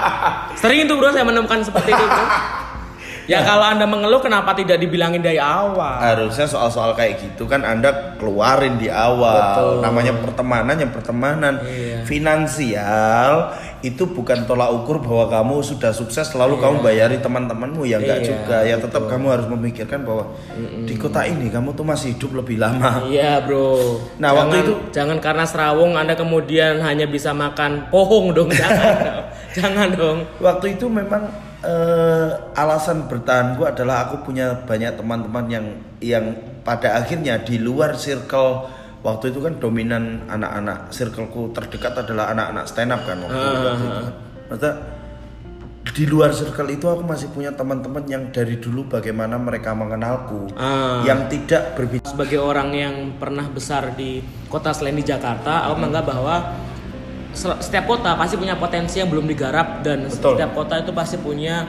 [0.61, 2.05] Sering itu bro saya menemukan seperti itu.
[2.05, 2.27] Bro.
[3.25, 5.97] Ya kalau anda mengeluh kenapa tidak dibilangin dari awal?
[5.97, 9.75] harusnya soal-soal kayak gitu kan anda keluarin di awal Betul.
[9.81, 12.05] namanya pertemanan yang pertemanan Iya.
[12.05, 17.85] finansial itu bukan tolak ukur bahwa kamu sudah sukses lalu kamu bayari teman-temanmu.
[17.85, 18.57] Ya enggak Iya, juga.
[18.65, 20.33] Ya tetap kamu harus memikirkan bahwa
[20.83, 23.05] di kota ini kamu tuh masih hidup lebih lama.
[23.05, 24.01] Iya bro.
[24.17, 28.81] Nah, jangan, waktu itu- jangan karena serawung anda kemudian hanya bisa makan pohong dong, jangan,
[28.97, 29.25] dong.
[29.53, 30.19] jangan dong.
[30.41, 31.29] waktu itu memang
[31.61, 35.67] eh, alasan bertahanku adalah aku punya banyak teman-teman yang
[36.01, 36.25] yang
[36.65, 38.65] pada akhirnya di luar circle
[39.05, 43.85] waktu itu kan dominan anak-anak circleku terdekat adalah anak-anak stand up kan waktu, Ah, waktu
[43.85, 44.07] itu.
[44.49, 44.73] Maksudnya
[45.85, 51.05] di luar circle itu aku masih punya teman-teman yang dari dulu bagaimana mereka mengenalku Ah.
[51.05, 56.05] yang tidak berbicara Sebagai orang yang pernah besar di kota selain di Jakarta, aku menganggap
[56.09, 56.37] bahwa
[57.35, 60.39] setiap kota pasti punya potensi yang belum digarap dan Betul.
[60.39, 61.67] setiap kota itu pasti punya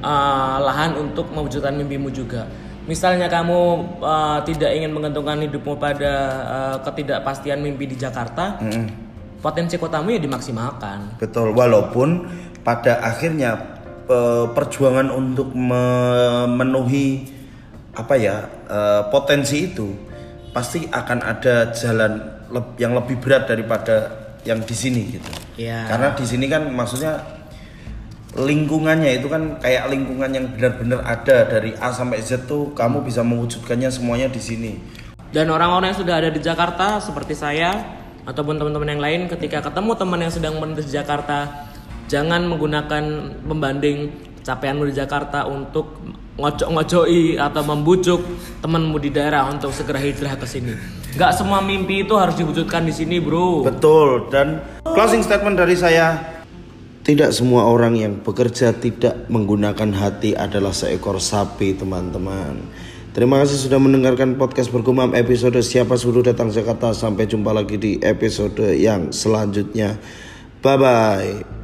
[0.00, 2.46] uh, lahan untuk mewujudkan mimpimu juga.
[2.88, 3.60] Misalnya kamu
[4.00, 6.12] uh, tidak ingin menggantungkan hidupmu pada
[6.48, 8.56] uh, ketidakpastian mimpi di Jakarta,
[9.38, 11.20] potensi kotamu ya dimaksimalkan.
[11.22, 12.26] Betul, walaupun
[12.66, 13.80] pada akhirnya
[14.10, 17.32] eh, perjuangan untuk memenuhi
[17.96, 19.88] apa ya eh, potensi itu
[20.52, 22.12] pasti akan ada jalan
[22.80, 24.10] yang lebih berat daripada
[24.42, 25.30] yang di sini gitu.
[25.60, 25.84] Ya.
[25.86, 27.20] Karena di sini kan maksudnya
[28.36, 33.24] lingkungannya itu kan kayak lingkungan yang benar-benar ada dari A sampai Z tuh kamu bisa
[33.24, 34.72] mewujudkannya semuanya di sini.
[35.32, 37.72] Dan orang-orang yang sudah ada di Jakarta seperti saya
[38.28, 41.68] ataupun teman-teman yang lain ketika ketemu teman yang sedang menuju Jakarta
[42.08, 43.04] jangan menggunakan
[43.44, 44.12] pembanding
[44.44, 46.00] capaianmu di Jakarta untuk
[46.40, 48.20] ngocok-ngocoi atau membujuk
[48.64, 50.72] temanmu di daerah untuk segera hijrah ke sini.
[51.18, 53.66] Gak semua mimpi itu harus diwujudkan di sini, Bro.
[53.66, 56.37] Betul dan closing statement dari saya
[57.08, 62.60] tidak semua orang yang bekerja tidak menggunakan hati adalah seekor sapi teman-teman.
[63.16, 66.92] Terima kasih sudah mendengarkan podcast bergumam episode Siapa Suruh Datang Jakarta.
[66.92, 69.96] Sampai jumpa lagi di episode yang selanjutnya.
[70.60, 71.57] Bye bye.